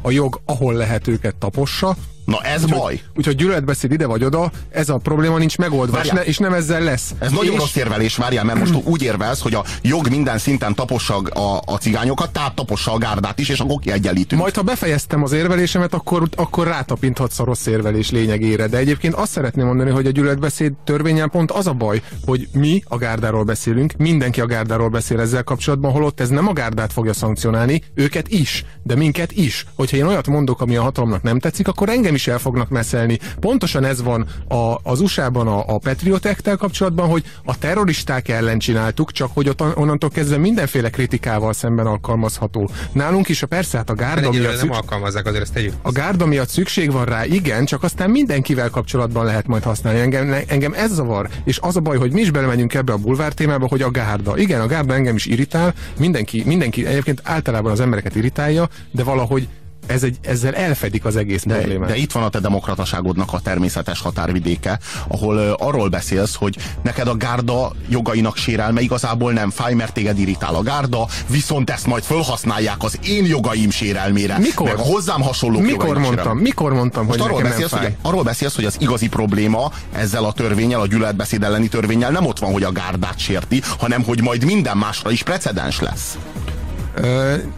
a 0.03 0.11
jog, 0.11 0.41
ahol 0.45 0.75
lehet 0.75 1.09
őket 1.09 1.37
tapossa, 1.37 1.97
Na 2.29 2.41
ez 2.43 2.65
baj. 2.65 3.01
Úgyhogy 3.17 3.37
gyűlöletbeszéd 3.37 3.93
ide 3.93 4.07
vagy 4.07 4.25
oda, 4.25 4.51
ez 4.71 4.89
a 4.89 4.97
probléma 4.97 5.39
nincs 5.39 5.59
megoldva, 5.59 6.01
és, 6.01 6.11
ne, 6.11 6.25
és 6.25 6.39
nem 6.39 6.53
ezzel 6.53 6.81
lesz. 6.81 7.15
Ez 7.19 7.31
nagyon 7.31 7.53
és, 7.53 7.59
rossz 7.59 7.77
érvelés, 7.77 8.17
várjál, 8.17 8.45
mert 8.45 8.59
most 8.59 8.75
úgy 8.85 9.03
érvelsz, 9.03 9.41
hogy 9.41 9.55
a 9.55 9.65
jog 9.83 10.09
minden 10.09 10.39
szinten 10.39 10.75
tapossa 10.75 11.17
a, 11.17 11.63
a 11.65 11.77
cigányokat, 11.77 12.31
tehát 12.31 12.55
tapossa 12.55 12.93
a 12.93 12.99
gárdát 12.99 13.39
is, 13.39 13.49
és 13.49 13.61
akkor 13.61 13.79
kiegyenlítünk. 13.79 14.41
Majd, 14.41 14.55
ha 14.55 14.63
befejeztem 14.63 15.23
az 15.23 15.33
érvelésemet, 15.33 15.95
akkor, 15.95 16.29
akkor 16.37 16.67
rátapinthatsz 16.67 17.39
a 17.39 17.45
rossz 17.45 17.67
érvelés 17.67 18.11
lényegére. 18.11 18.67
De 18.67 18.77
egyébként 18.77 19.15
azt 19.15 19.31
szeretném 19.31 19.67
mondani, 19.67 19.91
hogy 19.91 20.07
a 20.07 20.11
gyűlöletbeszéd 20.11 20.73
törvényen 20.85 21.31
pont 21.31 21.51
az 21.51 21.67
a 21.67 21.73
baj, 21.73 22.03
hogy 22.25 22.49
mi 22.53 22.83
a 22.87 22.97
gárdáról 22.97 23.45
beszélünk, 23.45 23.93
mindenki 23.97 24.41
a 24.41 24.47
gárdáról 24.47 24.89
beszél 24.89 25.21
ezzel 25.21 25.43
kapcsolatban, 25.43 25.93
holott 25.93 26.21
ez 26.21 26.29
nem 26.29 26.49
a 26.49 26.53
gárdát 26.53 26.93
fogja 26.93 27.13
szankcionálni, 27.13 27.83
őket 27.95 28.29
is, 28.29 28.65
de 28.83 28.95
minket 28.95 29.33
is. 29.33 29.67
Hogyha 29.75 29.97
én 29.97 30.07
olyat 30.07 30.27
mondok, 30.27 30.61
ami 30.61 30.77
a 30.77 30.83
hatalomnak 30.83 31.23
nem 31.23 31.39
tetszik, 31.39 31.69
akkor 31.69 31.89
engem 31.89 32.17
is 32.19 32.27
el 32.27 32.39
fognak 32.39 32.69
messzelni. 32.69 33.19
Pontosan 33.41 33.85
ez 33.85 34.03
van 34.03 34.27
a, 34.49 34.77
az 34.83 35.01
USA-ban 35.01 35.47
a, 35.47 35.59
a 35.67 35.79
Patriot 35.79 36.27
Act-tel 36.27 36.57
kapcsolatban, 36.57 37.09
hogy 37.09 37.25
a 37.45 37.59
terroristák 37.59 38.29
ellen 38.29 38.59
csináltuk, 38.59 39.13
csak 39.13 39.31
hogy 39.35 39.49
ott 39.49 39.77
onnantól 39.77 40.11
kezdve 40.11 40.37
mindenféle 40.37 40.91
kritikával 40.91 41.53
szemben 41.53 41.87
alkalmazható. 41.87 42.71
Nálunk 42.93 43.29
is 43.29 43.43
a 43.43 43.47
persze 43.47 43.77
hát 43.77 43.91
a 43.91 43.95
gárda 43.95 44.31
miatt 44.31 44.43
nem 44.43 44.53
szükség, 44.53 44.71
alkalmazzák, 44.71 45.27
azért 45.27 45.43
ezt 45.43 45.53
tegyük. 45.53 45.73
a 45.83 45.93
gárda 45.93 46.27
miatt 46.27 46.49
szükség 46.49 46.93
van 46.93 47.05
rá, 47.05 47.25
igen, 47.25 47.65
csak 47.65 47.83
aztán 47.83 48.11
mindenkivel 48.11 48.71
kapcsolatban 48.71 49.25
lehet 49.25 49.47
majd 49.47 49.63
használni. 49.63 50.01
Engem, 50.01 50.35
engem 50.47 50.73
ez 50.73 50.93
zavar, 50.93 51.29
és 51.45 51.59
az 51.63 51.77
a 51.77 51.81
baj, 51.81 51.97
hogy 51.97 52.13
mi 52.13 52.21
is 52.21 52.31
belemegyünk 52.31 52.75
ebbe 52.75 52.93
a 52.93 52.97
bulvár 52.97 53.33
témába, 53.33 53.67
hogy 53.69 53.83
a 53.83 53.91
gárda. 53.91 54.37
Igen, 54.37 54.61
a 54.61 54.67
gárda 54.67 54.95
engem 54.95 55.15
is 55.15 55.27
irritál, 55.27 55.75
mindenki, 55.99 56.43
mindenki 56.47 56.87
egyébként 56.87 57.21
általában 57.25 57.73
az 57.73 57.81
embereket 57.81 58.15
irritálja, 58.15 58.69
de 58.91 59.03
valahogy 59.03 59.49
ez 59.89 60.03
egy, 60.03 60.17
ezzel 60.23 60.55
elfedik 60.55 61.05
az 61.05 61.17
egész 61.17 61.43
De, 61.45 61.55
problémát. 61.55 61.89
de 61.89 61.97
itt 61.97 62.13
van 62.13 62.23
a 62.23 62.29
te 62.29 62.41
demokrataságodnak 62.41 63.33
a 63.33 63.41
természetes 63.41 64.01
határvidéke, 64.01 64.79
ahol 65.09 65.37
ö, 65.37 65.53
arról 65.59 65.89
beszélsz, 65.89 66.35
hogy 66.35 66.57
neked 66.83 67.09
a 67.09 67.17
gárda 67.17 67.73
jogainak 67.89 68.37
sérelme 68.37 68.81
igazából 68.81 69.33
nem 69.33 69.51
fáj, 69.51 69.75
mert 69.75 69.93
téged 69.93 70.19
irritál 70.19 70.55
a 70.55 70.63
gárda, 70.63 71.07
viszont 71.31 71.71
ezt 71.71 71.87
majd 71.87 72.03
felhasználják 72.03 72.77
az 72.83 72.99
én 73.07 73.25
jogaim 73.25 73.71
sérelmére. 73.71 74.39
Mikor? 74.39 74.67
Meg 74.67 74.79
a 74.79 74.83
hozzám 74.83 75.21
hasonló 75.21 75.59
Mikor 75.61 75.99
mondtam, 75.99 76.39
mikor 76.39 76.73
mondtam, 76.73 77.07
Most 77.07 77.19
hogy 77.19 77.29
arról 77.29 77.43
nekem 77.43 77.59
nem 77.59 77.61
beszélsz, 77.61 77.81
fáj? 77.83 77.91
hogy, 77.91 78.11
arról 78.11 78.23
beszélsz, 78.23 78.55
hogy 78.55 78.65
az 78.65 78.77
igazi 78.79 79.09
probléma 79.09 79.73
ezzel 79.93 80.25
a 80.25 80.33
törvényel, 80.33 80.81
a 80.81 80.87
gyűlöletbeszéd 80.87 81.43
elleni 81.43 81.69
törvényel 81.69 82.11
nem 82.11 82.27
ott 82.27 82.39
van, 82.39 82.53
hogy 82.53 82.63
a 82.63 82.73
gárdát 82.73 83.19
sérti, 83.19 83.63
hanem 83.79 84.03
hogy 84.03 84.23
majd 84.23 84.45
minden 84.45 84.77
másra 84.77 85.11
is 85.11 85.23
precedens 85.23 85.81
lesz. 85.81 86.19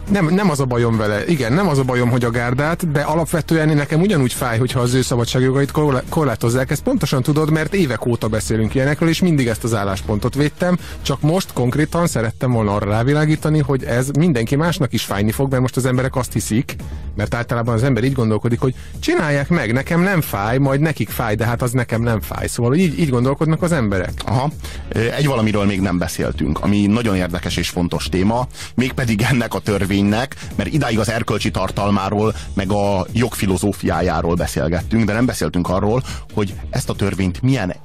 Nem, 0.09 0.29
nem 0.29 0.49
az 0.49 0.59
a 0.59 0.65
bajom 0.65 0.97
vele. 0.97 1.25
Igen, 1.25 1.53
nem 1.53 1.67
az 1.67 1.77
a 1.77 1.83
bajom, 1.83 2.09
hogy 2.09 2.23
a 2.23 2.31
gárdát, 2.31 2.91
de 2.91 3.01
alapvetően 3.01 3.75
nekem 3.75 4.01
ugyanúgy 4.01 4.33
fáj, 4.33 4.57
hogyha 4.57 4.79
az 4.79 4.93
ő 4.93 5.01
szabadságjogait 5.01 5.71
korlá- 5.71 6.03
korlátozzák. 6.09 6.71
Ezt 6.71 6.83
pontosan 6.83 7.21
tudod, 7.21 7.51
mert 7.51 7.73
évek 7.73 8.05
óta 8.05 8.27
beszélünk 8.27 8.75
ilyenekről, 8.75 9.09
és 9.09 9.21
mindig 9.21 9.47
ezt 9.47 9.63
az 9.63 9.73
álláspontot 9.73 10.35
védtem. 10.35 10.77
Csak 11.01 11.21
most 11.21 11.53
konkrétan 11.53 12.07
szerettem 12.07 12.51
volna 12.51 12.75
arra 12.75 12.89
rávilágítani, 12.89 13.59
hogy 13.59 13.83
ez 13.83 14.09
mindenki 14.09 14.55
másnak 14.55 14.93
is 14.93 15.03
fájni 15.03 15.31
fog, 15.31 15.49
mert 15.49 15.61
most 15.61 15.77
az 15.77 15.85
emberek 15.85 16.15
azt 16.15 16.33
hiszik, 16.33 16.75
mert 17.15 17.33
általában 17.33 17.73
az 17.73 17.83
ember 17.83 18.03
így 18.03 18.13
gondolkodik, 18.13 18.59
hogy 18.59 18.75
csinálják 18.99 19.49
meg, 19.49 19.73
nekem 19.73 20.01
nem 20.01 20.21
fáj, 20.21 20.57
majd 20.57 20.79
nekik 20.79 21.09
fáj, 21.09 21.35
de 21.35 21.45
hát 21.45 21.61
az 21.61 21.71
nekem 21.71 22.01
nem 22.01 22.21
fáj. 22.21 22.47
Szóval 22.47 22.75
így, 22.75 22.99
így 22.99 23.09
gondolkodnak 23.09 23.61
az 23.61 23.71
emberek. 23.71 24.11
Aha. 24.25 24.51
Egy 25.17 25.25
valamiről 25.25 25.65
még 25.65 25.81
nem 25.81 25.97
beszéltünk, 25.97 26.59
ami 26.59 26.85
nagyon 26.85 27.15
érdekes 27.15 27.57
és 27.57 27.69
fontos 27.69 28.09
téma, 28.09 28.47
mégpedig 28.75 29.21
ennek 29.21 29.53
a 29.53 29.59
törvénynek, 29.59 30.35
mert 30.55 30.73
idáig 30.73 30.99
az 30.99 31.09
erkölcsi 31.09 31.51
tartalmáról, 31.51 32.35
meg 32.53 32.71
a 32.71 33.05
jogfilozófiájáról 33.11 34.35
beszélgettünk, 34.35 35.05
de 35.05 35.13
nem 35.13 35.25
beszéltünk 35.25 35.69
arról, 35.69 36.03
hogy 36.33 36.53
ezt 36.69 36.89
a 36.89 36.95
törvényt 36.95 37.41
milyen 37.41 37.75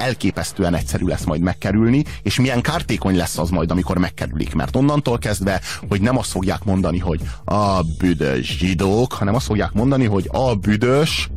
elképesztően 0.00 0.74
egyszerű 0.74 1.06
lesz 1.06 1.24
majd 1.24 1.40
megkerülni, 1.40 2.04
és 2.22 2.40
milyen 2.40 2.60
kártékony 2.60 3.16
lesz 3.16 3.38
az 3.38 3.50
majd, 3.50 3.70
amikor 3.70 3.98
megkerülik. 3.98 4.54
Mert 4.54 4.76
onnantól 4.76 5.18
kezdve, 5.18 5.60
hogy 5.88 6.00
nem 6.00 6.18
azt 6.18 6.30
fogják 6.30 6.64
mondani, 6.64 6.98
hogy 6.98 7.20
a 7.44 7.80
büdös 7.98 8.56
zsidók, 8.58 9.12
hanem 9.12 9.34
azt 9.34 9.46
fogják 9.46 9.72
mondani, 9.72 10.04
hogy 10.04 10.28
a 10.32 10.54
büdös 10.54 11.28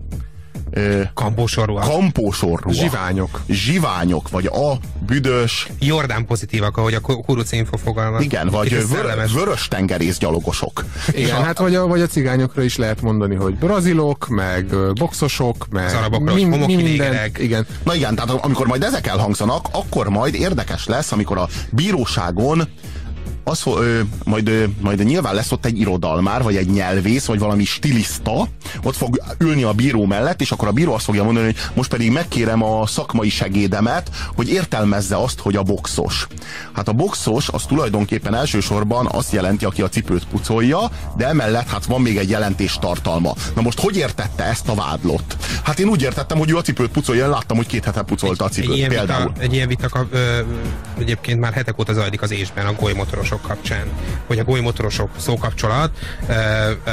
Kampósorúak. 1.13 1.83
kampósorúak. 1.83 2.73
Zsiványok. 2.73 3.41
Zsiványok, 3.49 4.29
vagy 4.29 4.45
a 4.45 4.77
büdös, 5.05 5.67
Jordán 5.79 6.25
pozitívak, 6.25 6.77
ahogy 6.77 6.93
a 6.93 6.99
Kuruc 6.99 7.51
Info 7.51 7.77
fogalmaz. 7.77 8.23
igen, 8.23 8.47
vagy 8.49 8.87
vör, 8.87 9.29
vörös 9.33 9.67
tengerész 9.67 10.17
gyalogosok. 10.17 10.85
Igen, 11.15 11.43
hát 11.43 11.57
vagy 11.57 11.75
a, 11.75 11.87
vagy 11.87 12.01
a 12.01 12.07
cigányokra 12.07 12.61
is 12.63 12.77
lehet 12.77 13.01
mondani, 13.01 13.35
hogy 13.35 13.55
brazilok, 13.55 14.27
meg 14.27 14.65
boxosok, 14.93 15.67
meg 15.69 15.85
Az 15.85 15.93
arabokra, 15.93 16.31
hogy 16.31 16.43
homokinégerek. 16.43 17.37
Igen. 17.39 17.65
Na 17.83 17.95
igen, 17.95 18.15
tehát 18.15 18.31
amikor 18.31 18.67
majd 18.67 18.83
ezek 18.83 19.07
elhangzanak, 19.07 19.67
akkor 19.71 20.09
majd 20.09 20.33
érdekes 20.33 20.85
lesz, 20.85 21.11
amikor 21.11 21.37
a 21.37 21.47
bíróságon 21.71 22.67
az, 23.43 23.63
ö, 23.65 23.99
majd, 24.23 24.47
ö, 24.47 24.63
majd 24.79 25.03
nyilván 25.03 25.35
lesz 25.35 25.51
ott 25.51 25.65
egy 25.65 25.79
irodalmár, 25.79 26.43
vagy 26.43 26.55
egy 26.55 26.69
nyelvész, 26.69 27.25
vagy 27.25 27.39
valami 27.39 27.63
stiliszta, 27.63 28.47
ott 28.83 28.95
fog 28.95 29.21
ülni 29.37 29.63
a 29.63 29.73
bíró 29.73 30.05
mellett, 30.05 30.41
és 30.41 30.51
akkor 30.51 30.67
a 30.67 30.71
bíró 30.71 30.93
azt 30.93 31.05
fogja 31.05 31.23
mondani, 31.23 31.45
hogy 31.45 31.57
most 31.73 31.89
pedig 31.89 32.11
megkérem 32.11 32.63
a 32.63 32.87
szakmai 32.87 33.29
segédemet, 33.29 34.09
hogy 34.35 34.49
értelmezze 34.49 35.17
azt, 35.17 35.39
hogy 35.39 35.55
a 35.55 35.63
boxos. 35.63 36.27
Hát 36.73 36.87
a 36.87 36.93
boxos 36.93 37.49
az 37.49 37.63
tulajdonképpen 37.63 38.35
elsősorban 38.35 39.07
azt 39.11 39.31
jelenti, 39.31 39.65
aki 39.65 39.81
a 39.81 39.89
cipőt 39.89 40.25
pucolja, 40.25 40.91
de 41.17 41.27
emellett 41.27 41.69
hát 41.69 41.85
van 41.85 42.01
még 42.01 42.17
egy 42.17 42.29
jelentés 42.29 42.77
tartalma. 42.81 43.33
Na 43.55 43.61
most 43.61 43.79
hogy 43.79 43.97
értette 43.97 44.43
ezt 44.43 44.67
a 44.67 44.75
vádlott? 44.75 45.37
Hát 45.63 45.79
én 45.79 45.87
úgy 45.87 46.01
értettem, 46.01 46.37
hogy 46.37 46.49
ő 46.49 46.57
a 46.57 46.61
cipőt 46.61 46.91
pucolja, 46.91 47.29
láttam, 47.29 47.57
hogy 47.57 47.67
két 47.67 47.83
hete 47.83 48.01
pucolta 48.01 48.45
a 48.45 48.49
cipőt. 48.49 48.69
Egy 48.69 48.77
ilyen 48.77 48.89
például. 48.89 49.27
vita, 49.27 49.41
egy 49.41 49.53
ilyen 49.53 49.67
vita 49.67 50.07
ö, 50.11 50.39
egyébként 50.99 51.39
már 51.39 51.53
hetek 51.53 51.79
óta 51.79 51.93
zajlik 51.93 52.21
az 52.21 52.31
ésben 52.31 52.65
a 52.65 52.75
golymotorosok 53.33 53.41
kapcsán, 53.41 53.87
hogy 54.27 54.39
a 54.39 54.43
golymotorosok 54.43 55.09
szókapcsolat 55.17 55.97
ö, 56.27 56.33
ö, 56.83 56.91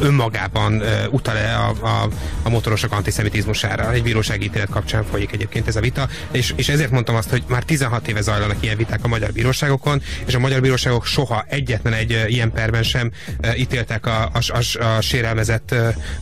önmagában 0.00 0.82
utal-e 1.10 1.56
a, 1.56 1.68
a, 1.82 2.08
a 2.42 2.48
motorosok 2.48 2.92
antiszemitizmusára. 2.92 3.92
Egy 3.92 4.02
bírósági 4.02 4.44
ítélet 4.44 4.68
kapcsán 4.68 5.04
folyik 5.04 5.32
egyébként 5.32 5.68
ez 5.68 5.76
a 5.76 5.80
vita, 5.80 6.08
és, 6.30 6.52
és 6.56 6.68
ezért 6.68 6.90
mondtam 6.90 7.14
azt, 7.14 7.30
hogy 7.30 7.42
már 7.48 7.62
16 7.62 8.08
éve 8.08 8.20
zajlanak 8.20 8.56
ilyen 8.60 8.76
viták 8.76 9.00
a 9.02 9.08
magyar 9.08 9.32
bíróságokon, 9.32 10.02
és 10.26 10.34
a 10.34 10.38
magyar 10.38 10.60
bíróságok 10.60 11.06
soha 11.06 11.44
egyetlen 11.48 11.92
egy 11.92 12.24
ilyen 12.28 12.52
perben 12.52 12.82
sem 12.82 13.10
ítéltek 13.56 14.06
a, 14.06 14.30
a, 14.32 14.40
a, 14.48 14.82
a 14.84 15.00
sérelmezett, 15.00 15.74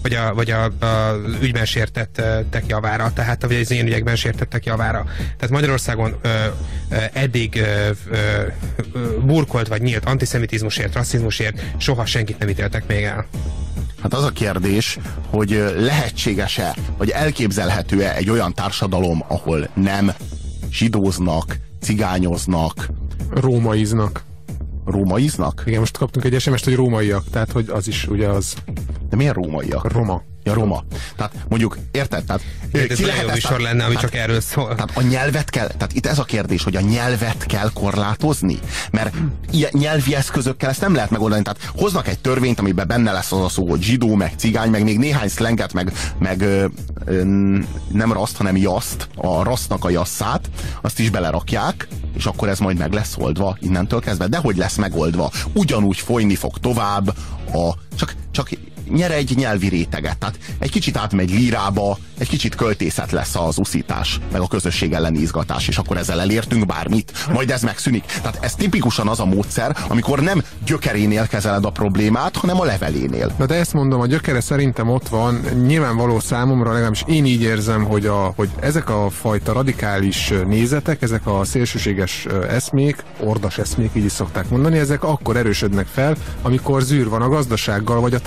vagy 0.03 0.15
a, 0.15 0.35
vagy 0.35 0.51
a, 0.51 0.65
a 0.65 1.17
ügyben 1.41 1.65
sértettek 1.65 2.65
javára, 2.67 3.13
tehát 3.13 3.43
vagy 3.43 3.61
az 3.61 3.71
ilyen 3.71 3.87
ügyekben 3.87 4.17
sértettek 4.17 4.65
javára. 4.65 5.05
Tehát 5.17 5.51
Magyarországon 5.51 6.17
ö, 6.23 6.29
eddig 7.13 7.57
ö, 7.57 7.91
ö, 8.11 8.17
ö, 8.93 9.19
burkolt 9.49 9.69
vagy 9.69 9.83
nyílt 9.83 10.05
antiszemitizmusért, 10.05 10.95
rasszizmusért 10.95 11.63
soha 11.77 12.07
senkit 12.07 12.39
nem 12.39 12.49
ítéltek 12.49 12.87
még 12.87 13.03
el. 13.03 13.27
Hát 14.03 14.15
az 14.15 14.25
a 14.25 14.31
kérdés, 14.31 14.99
hogy 15.31 15.51
lehetséges-e, 15.77 16.77
vagy 16.99 17.11
elképzelhető-e 17.11 18.15
egy 18.15 18.31
olyan 18.31 18.55
társadalom, 18.55 19.25
ahol 19.29 19.69
nem 19.75 20.13
zsidóznak, 20.71 21.57
cigányoznak, 21.81 22.89
Rómaiznak. 23.31 24.23
rómaiznak? 24.85 25.63
Igen, 25.67 25.81
most 25.81 25.97
kaptunk 25.99 26.25
egy 26.25 26.41
SMS-t, 26.41 26.65
hogy 26.65 26.75
rómaiak, 26.75 27.25
tehát 27.31 27.53
hogy 27.53 27.69
az 27.69 27.89
is 27.89 28.07
ugye 28.07 28.29
az 28.29 28.55
De 29.11 29.17
miért 29.17 29.35
rómaiak? 29.35 29.93
roma. 29.93 30.23
Ja, 30.49 30.55
roma. 30.55 30.85
Tehát 31.17 31.33
mondjuk, 31.49 31.79
érted? 31.91 32.25
Tehát, 32.25 32.43
ö, 32.73 32.79
Ez 32.89 32.99
nagyon 32.99 33.15
jó 33.15 33.23
ezt- 33.23 33.33
műsor 33.33 33.61
lenne, 33.61 33.85
ami 33.85 33.95
hát, 33.95 34.03
csak 34.03 34.15
erről 34.15 34.41
szól. 34.41 34.75
Tehát 34.75 34.91
a 34.95 35.03
nyelvet 35.03 35.51
kell, 35.51 35.67
tehát 35.67 35.93
itt 35.93 36.07
ez 36.07 36.19
a 36.19 36.25
kérdés, 36.25 36.63
hogy 36.63 36.77
a 36.77 36.81
nyelvet 36.81 37.47
kell 37.47 37.71
korlátozni, 37.75 38.59
mert 38.91 39.15
ilyen 39.51 39.71
nyelvi 39.73 40.15
eszközökkel 40.15 40.71
ezt 40.71 40.81
nem 40.81 40.95
lehet 40.95 41.11
megoldani. 41.11 41.43
Tehát 41.43 41.71
hoznak 41.77 42.09
egy 42.09 42.19
törvényt, 42.19 42.59
amiben 42.59 42.87
benne 42.87 43.13
lesz 43.13 43.33
az 43.33 43.41
a 43.45 43.49
szó, 43.49 43.69
hogy 43.69 43.83
zsidó, 43.83 44.15
meg 44.15 44.33
cigány, 44.37 44.71
meg 44.71 44.83
még 44.83 44.99
néhány 44.99 45.29
szlenget, 45.29 45.73
meg, 45.73 45.93
meg 46.19 46.41
ö, 46.41 46.67
ö, 47.05 47.23
nem 47.93 48.13
raszt, 48.13 48.37
hanem 48.37 48.57
jaszt, 48.57 49.09
a 49.17 49.43
rasznak 49.43 49.85
a 49.85 49.91
jasszát, 49.91 50.51
azt 50.83 50.99
is 50.99 51.11
belerakják, 51.11 51.89
és 52.17 52.27
akkor 52.27 52.49
ez 52.49 52.59
majd 52.59 52.79
meg 52.79 52.93
lesz 52.93 53.15
oldva 53.19 53.57
innentől 53.61 54.01
kezdve. 54.01 54.27
De 54.27 54.37
hogy 54.39 54.57
lesz 54.57 54.77
megoldva? 54.77 55.31
Ugyanúgy 55.53 55.99
folyni 55.99 56.35
fog 56.35 56.59
tovább 56.59 57.09
a... 57.53 57.73
Csak, 57.97 58.15
csak 58.31 58.49
nyer 58.91 59.11
egy 59.11 59.33
nyelvi 59.37 59.69
réteget. 59.69 60.19
Tehát 60.19 60.39
egy 60.59 60.71
kicsit 60.71 60.97
átmegy 60.97 61.31
lírába, 61.31 61.99
egy 62.19 62.29
kicsit 62.29 62.55
költészet 62.55 63.13
lesz 63.13 63.35
az 63.35 63.59
uszítás, 63.59 64.21
meg 64.33 64.41
a 64.41 64.47
közösség 64.47 64.93
elleni 64.93 65.19
izgatás, 65.19 65.69
és 65.69 65.79
akkor 65.79 65.97
ezzel 65.97 66.21
elértünk 66.21 66.67
bármit, 66.67 67.13
majd 67.33 67.51
ez 67.51 67.63
megszűnik. 67.63 68.05
Tehát 68.05 68.39
ez 68.41 68.55
tipikusan 68.55 69.09
az 69.09 69.21
a 69.21 69.25
módszer, 69.25 69.77
amikor 69.89 70.21
nem 70.21 70.43
gyökerénél 70.65 71.27
kezeled 71.27 71.65
a 71.65 71.71
problémát, 71.71 72.37
hanem 72.37 72.61
a 72.61 72.65
levelénél. 72.65 73.33
Na 73.39 73.47
de 73.47 73.55
ezt 73.55 73.73
mondom, 73.73 74.01
a 74.01 74.07
gyökere 74.07 74.41
szerintem 74.41 74.89
ott 74.89 75.09
van. 75.09 75.41
Nyilvánvaló 75.67 76.21
számomra, 76.21 76.73
legalábbis 76.73 77.05
én 77.07 77.25
így 77.25 77.43
érzem, 77.43 77.85
hogy, 77.85 78.07
a, 78.07 78.33
hogy 78.37 78.49
ezek 78.61 78.91
a 78.91 79.11
fajta 79.11 79.53
radikális 79.53 80.33
nézetek, 80.47 81.03
ezek 81.03 81.27
a 81.27 81.45
szélsőséges 81.45 82.27
eszmék, 82.49 83.05
ordas 83.21 83.59
eszmék, 83.59 83.91
így 83.95 84.05
is 84.05 84.13
szokták 84.13 84.49
mondani, 84.49 84.79
ezek 84.79 85.05
akkor 85.05 85.37
erősödnek 85.37 85.87
fel, 85.87 86.17
amikor 86.43 86.83
zűr 86.83 87.09
van 87.09 87.23
a 87.23 87.29
gazdasággal 87.29 88.01
vagy 88.01 88.15
a 88.15 88.21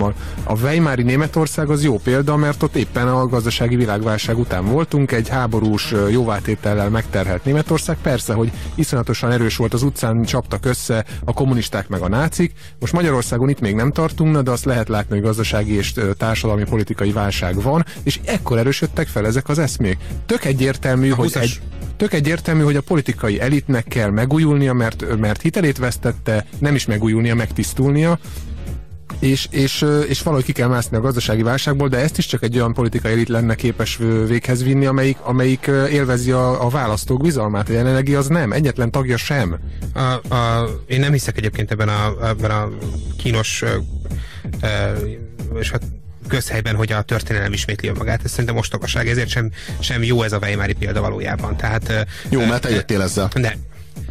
társadalommal. 0.00 0.14
A 0.44 0.58
Weimári 0.60 1.02
Németország 1.02 1.70
az 1.70 1.84
jó 1.84 1.98
példa, 1.98 2.36
mert 2.36 2.62
ott 2.62 2.76
éppen 2.76 3.08
a 3.08 3.26
gazdasági 3.26 3.76
világválság 3.76 4.38
után 4.38 4.64
voltunk, 4.64 5.12
egy 5.12 5.28
háborús 5.28 5.94
jóvátétellel 6.10 6.90
megterhelt 6.90 7.44
Németország. 7.44 7.96
Persze, 8.02 8.32
hogy 8.32 8.52
iszonyatosan 8.74 9.30
erős 9.30 9.56
volt 9.56 9.74
az 9.74 9.82
utcán, 9.82 10.24
csaptak 10.24 10.66
össze 10.66 11.04
a 11.24 11.32
kommunisták 11.32 11.88
meg 11.88 12.00
a 12.00 12.08
nácik. 12.08 12.52
Most 12.78 12.92
Magyarországon 12.92 13.48
itt 13.48 13.60
még 13.60 13.74
nem 13.74 13.92
tartunk, 13.92 14.32
na, 14.32 14.42
de 14.42 14.50
azt 14.50 14.64
lehet 14.64 14.88
látni, 14.88 15.14
hogy 15.14 15.24
gazdasági 15.24 15.74
és 15.74 15.94
társadalmi 16.16 16.64
politikai 16.64 17.12
válság 17.12 17.62
van, 17.62 17.84
és 18.02 18.20
ekkor 18.24 18.58
erősödtek 18.58 19.06
fel 19.06 19.26
ezek 19.26 19.48
az 19.48 19.58
eszmék. 19.58 19.98
Tök 20.26 20.44
egyértelmű, 20.44 21.08
hogy 21.08 21.30
20-as 21.32 21.42
egy, 21.42 21.60
tök 21.96 22.12
egyértelmű, 22.12 22.62
hogy 22.62 22.76
a 22.76 22.80
politikai 22.80 23.40
elitnek 23.40 23.84
kell 23.84 24.10
megújulnia, 24.10 24.72
mert, 24.72 25.18
mert 25.18 25.42
hitelét 25.42 25.78
vesztette, 25.78 26.46
nem 26.58 26.74
is 26.74 26.86
megújulnia, 26.86 27.34
megtisztulnia, 27.34 28.18
és, 29.18 29.46
és, 29.50 29.86
és 30.08 30.22
valahogy 30.22 30.44
ki 30.44 30.52
kell 30.52 30.68
mászni 30.68 30.96
a 30.96 31.00
gazdasági 31.00 31.42
válságból, 31.42 31.88
de 31.88 31.96
ezt 31.96 32.18
is 32.18 32.26
csak 32.26 32.42
egy 32.42 32.56
olyan 32.56 32.72
politikai 32.72 33.12
elit 33.12 33.28
lenne 33.28 33.54
képes 33.54 33.98
véghez 34.26 34.62
vinni, 34.62 34.86
amelyik, 34.86 35.16
amelyik 35.20 35.66
élvezi 35.90 36.30
a, 36.30 36.64
a 36.64 36.68
választók 36.68 37.22
bizalmát. 37.22 37.68
A 37.68 37.72
jelenlegi 37.72 38.14
az 38.14 38.26
nem, 38.26 38.52
egyetlen 38.52 38.90
tagja 38.90 39.16
sem. 39.16 39.58
A, 39.94 40.34
a, 40.34 40.68
én 40.86 41.00
nem 41.00 41.12
hiszek 41.12 41.36
egyébként 41.36 41.70
ebben 41.70 41.88
a, 41.88 42.28
ebben 42.28 42.50
a 42.50 42.68
kínos 43.18 43.62
ö, 43.62 43.76
ö, 44.62 44.68
és 45.58 45.70
hát 45.70 45.82
közhelyben, 46.28 46.74
hogy 46.74 46.92
a 46.92 47.02
történelem 47.02 47.52
ismétli 47.52 47.88
önmagát. 47.88 48.24
Ez 48.24 48.30
szerintem 48.30 48.56
ostobaság, 48.56 49.08
ezért 49.08 49.28
sem, 49.28 49.50
sem 49.78 50.02
jó 50.02 50.22
ez 50.22 50.32
a 50.32 50.38
Weimári 50.38 50.72
példa 50.72 51.00
valójában. 51.00 51.56
Tehát, 51.56 52.06
Jó, 52.28 52.40
ö, 52.40 52.46
mert 52.46 52.62
te 52.62 52.70
jöttél 52.70 53.02
ezzel. 53.02 53.28
De 53.34 53.56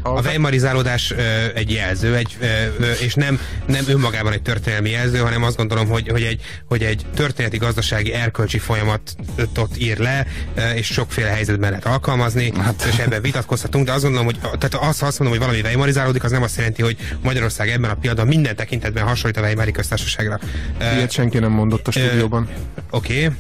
a 0.02 0.22
weimarizálódás 0.22 1.14
egy 1.54 1.72
jelző, 1.72 2.16
egy, 2.16 2.38
és 3.02 3.14
nem, 3.14 3.40
nem 3.66 3.84
önmagában 3.88 4.34
egy 4.34 4.42
történelmi 4.42 4.90
jelző, 4.90 5.18
hanem 5.18 5.44
azt 5.44 5.58
gondolom, 5.58 5.88
hogy, 5.88 6.10
hogy, 6.10 6.24
egy, 6.24 6.42
hogy 6.66 6.84
egy 6.84 7.06
történeti, 7.16 7.58
gazdasági, 7.58 8.14
erkölcsi 8.14 8.58
folyamatot 8.58 9.78
ír 9.78 9.98
le, 9.98 10.26
és 10.76 10.88
sokféle 10.88 11.30
helyzetben 11.30 11.70
lehet 11.70 11.86
alkalmazni, 11.86 12.52
hát. 12.58 12.88
és 12.92 12.98
ebben 12.98 13.22
vitatkozhatunk, 13.22 13.86
de 13.86 13.92
azt 13.92 14.02
gondolom, 14.02 14.26
hogy 14.26 14.40
tehát 14.40 14.76
azt, 14.76 15.04
azt 15.04 15.20
mondom, 15.20 15.38
hogy 15.38 15.48
valami 15.48 15.68
weimarizálódik, 15.68 16.24
az 16.24 16.32
nem 16.32 16.44
azt 16.44 16.58
jelenti, 16.58 16.82
hogy 16.82 16.98
Magyarország 17.24 17.70
ebben 17.70 17.90
a 17.90 17.94
pillanatban 17.94 18.28
minden 18.28 18.56
tekintetben 18.56 19.04
hasonlít 19.04 19.38
a 19.38 19.42
Weimari 19.42 19.72
köztársaságra. 19.72 20.40
Ilyet 20.80 21.12
senki 21.12 21.40
nem 21.40 21.52
mondott 21.52 21.88
a 21.88 21.92
stúdióban. 21.92 22.50
Oké, 22.90 23.26
okay. 23.26 23.36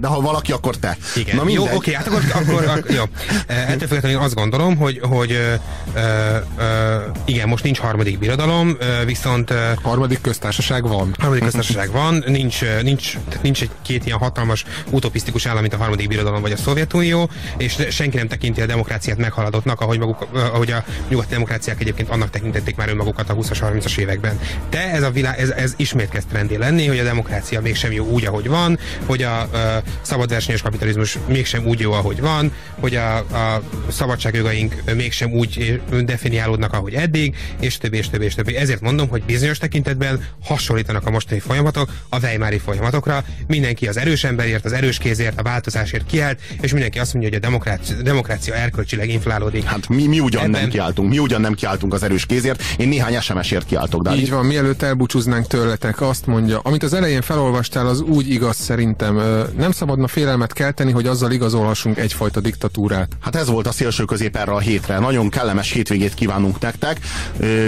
De 0.00 0.06
ha 0.06 0.20
valaki, 0.20 0.52
akkor 0.52 0.76
te. 0.76 0.96
Igen. 1.16 1.36
Na 1.36 1.42
jó, 1.48 1.66
oké, 1.74 1.92
hát 1.94 2.06
akkor, 2.06 2.22
akkor, 2.34 2.64
akkor 2.64 2.90
jó. 2.90 3.02
Eh, 3.46 3.70
Ettől 3.70 3.88
függetlenül 3.88 4.20
azt 4.20 4.34
gondolom, 4.34 4.76
hogy, 4.76 5.00
hogy 5.02 5.32
ö, 5.32 5.54
ö, 5.94 6.36
ö, 6.58 6.96
igen, 7.24 7.48
most 7.48 7.64
nincs 7.64 7.78
harmadik 7.78 8.18
birodalom, 8.18 8.76
viszont 9.06 9.52
Harmadik 9.82 10.20
köztársaság 10.20 10.82
van. 10.88 11.14
harmadik 11.18 11.42
köztársaság 11.44 11.90
van, 11.90 12.24
nincs, 12.26 12.60
nincs, 12.82 13.18
nincs 13.40 13.62
egy 13.62 13.70
két 13.82 14.06
ilyen 14.06 14.18
hatalmas 14.18 14.64
utopisztikus 14.90 15.46
állam, 15.46 15.60
mint 15.60 15.74
a 15.74 15.76
harmadik 15.76 16.08
birodalom 16.08 16.40
vagy 16.40 16.52
a 16.52 16.56
Szovjetunió, 16.56 17.30
és 17.56 17.76
senki 17.90 18.16
nem 18.16 18.28
tekinti 18.28 18.60
a 18.60 18.66
demokráciát 18.66 19.16
meghaladottnak, 19.18 19.80
ahogy, 19.80 19.98
maguk, 19.98 20.26
ahogy 20.32 20.70
a 20.70 20.84
nyugati 21.08 21.30
demokráciák 21.30 21.80
egyébként 21.80 22.08
annak 22.08 22.30
tekintették 22.30 22.76
már 22.76 22.88
önmagukat 22.88 23.30
a 23.30 23.34
20-as, 23.34 23.58
30-as 23.60 23.96
években. 23.98 24.38
De 24.70 24.90
ez 24.90 25.02
a 25.02 25.10
világ, 25.10 25.38
ez, 25.40 25.50
ez 25.50 25.74
ismét 25.76 26.08
kezd 26.08 26.26
trendé 26.28 26.56
lenni, 26.56 26.86
hogy 26.86 26.98
a 26.98 27.02
demokrácia 27.04 27.60
mégsem 27.60 27.92
jó 27.92 28.04
úgy, 28.06 28.24
ahogy 28.26 28.48
van, 28.48 28.78
hogy 29.06 29.22
a 29.22 29.48
ö, 29.52 29.71
szabadversenyes 30.02 30.62
kapitalizmus 30.62 31.18
mégsem 31.28 31.66
úgy 31.66 31.80
jó, 31.80 31.92
ahogy 31.92 32.20
van, 32.20 32.52
hogy 32.80 32.94
a, 32.96 33.16
a 33.16 33.62
szabadságjogaink 33.88 34.82
mégsem 34.96 35.32
úgy 35.32 35.82
definiálódnak, 36.04 36.72
ahogy 36.72 36.94
eddig, 36.94 37.36
és 37.60 37.78
többi, 37.78 37.96
és 37.96 38.08
többi, 38.08 38.24
és 38.24 38.34
többi. 38.34 38.56
Ezért 38.56 38.80
mondom, 38.80 39.08
hogy 39.08 39.22
bizonyos 39.22 39.58
tekintetben 39.58 40.24
hasonlítanak 40.44 41.06
a 41.06 41.10
mostani 41.10 41.40
folyamatok 41.40 41.90
a 42.08 42.18
Weimári 42.18 42.58
folyamatokra. 42.58 43.24
Mindenki 43.46 43.86
az 43.86 43.96
erős 43.96 44.24
emberért, 44.24 44.64
az 44.64 44.72
erős 44.72 44.98
kézért, 44.98 45.40
a 45.40 45.42
változásért 45.42 46.06
kiállt, 46.06 46.40
és 46.60 46.72
mindenki 46.72 46.98
azt 46.98 47.12
mondja, 47.12 47.30
hogy 47.30 47.40
a 47.42 47.46
demokrácia, 47.46 48.02
demokrácia 48.02 48.54
erkölcsileg 48.54 49.08
inflálódik. 49.08 49.64
Hát 49.64 49.88
mi, 49.88 50.06
mi 50.06 50.20
ugyan 50.20 50.42
Ebben- 50.42 50.60
nem 50.60 50.70
kiáltunk, 50.70 51.08
mi 51.08 51.18
ugyan 51.18 51.40
nem 51.40 51.54
kiáltunk 51.54 51.94
az 51.94 52.02
erős 52.02 52.26
kézért, 52.26 52.62
én 52.76 52.88
néhány 52.88 53.20
SMS-ért 53.20 53.66
kiáltok, 53.66 54.02
de 54.02 54.14
Így 54.14 54.30
van, 54.30 54.44
mielőtt 54.44 54.82
elbúcsúznánk 54.82 55.46
tőletek, 55.46 56.00
azt 56.00 56.26
mondja, 56.26 56.58
amit 56.58 56.82
az 56.82 56.92
elején 56.92 57.22
felolvastál, 57.22 57.86
az 57.86 58.00
úgy 58.00 58.30
igaz 58.30 58.56
szerintem. 58.56 59.20
Nem 59.62 59.72
szabadna 59.72 60.06
félelmet 60.06 60.52
kelteni, 60.52 60.92
hogy 60.92 61.06
azzal 61.06 61.30
igazolhassunk 61.30 61.98
egyfajta 61.98 62.40
diktatúrát. 62.40 63.12
Hát 63.20 63.36
ez 63.36 63.48
volt 63.48 63.66
a 63.66 63.72
szélső 63.72 64.04
közép 64.04 64.36
erre 64.36 64.52
a 64.52 64.58
hétre. 64.58 64.98
Nagyon 64.98 65.28
kellemes 65.28 65.70
hétvégét 65.70 66.14
kívánunk 66.14 66.60
nektek, 66.60 66.98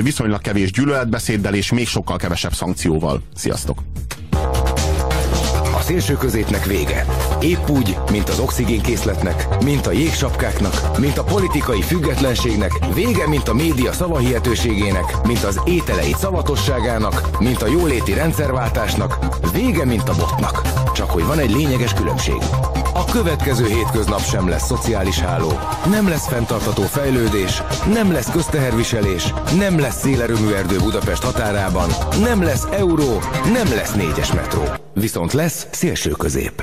viszonylag 0.03 0.41
kevés 0.41 0.73
gyűlöletbeszéddel 0.73 1.55
és 1.55 1.73
még 1.73 1.89
sokkal 1.89 2.17
kevesebb 2.17 2.55
szankcióval. 2.55 3.23
Sziasztok! 3.35 3.83
Szélső 5.85 6.15
középnek 6.15 6.65
vége. 6.65 7.05
Épp 7.41 7.69
úgy, 7.69 7.97
mint 8.11 8.29
az 8.29 8.39
oxigénkészletnek, 8.39 9.63
mint 9.65 9.87
a 9.87 9.93
jégsapkáknak, 9.93 10.99
mint 10.99 11.19
a 11.19 11.25
politikai 11.25 11.83
függetlenségnek, 11.83 12.73
vége, 12.95 13.29
mint 13.29 13.49
a 13.49 13.55
média 13.55 13.93
szavahihetőségének, 13.93 15.27
mint 15.27 15.43
az 15.43 15.61
ételei 15.65 16.15
szavatosságának, 16.19 17.39
mint 17.39 17.63
a 17.63 17.67
jóléti 17.67 18.13
rendszerváltásnak, 18.13 19.19
vége, 19.53 19.85
mint 19.85 20.09
a 20.09 20.15
botnak. 20.19 20.63
Csak 20.95 21.11
hogy 21.11 21.25
van 21.25 21.39
egy 21.39 21.51
lényeges 21.51 21.95
különbség. 21.95 22.39
A 22.97 23.05
következő 23.05 23.67
hétköznap 23.67 24.21
sem 24.21 24.49
lesz 24.49 24.65
szociális 24.67 25.19
háló, 25.19 25.53
nem 25.91 26.09
lesz 26.09 26.27
fenntartató 26.27 26.83
fejlődés, 26.83 27.63
nem 27.93 28.13
lesz 28.13 28.31
közteherviselés, 28.31 29.35
nem 29.59 29.81
lesz 29.81 30.01
szélerőmű 30.01 30.53
erdő 30.53 30.77
Budapest 30.77 31.23
határában, 31.23 31.89
nem 32.21 32.43
lesz 32.43 32.65
euró, 32.73 33.19
nem 33.53 33.75
lesz 33.75 33.95
négyes 33.95 34.33
metró. 34.33 34.63
Viszont 34.93 35.33
lesz 35.33 35.67
szélső 35.71 36.11
közép. 36.11 36.63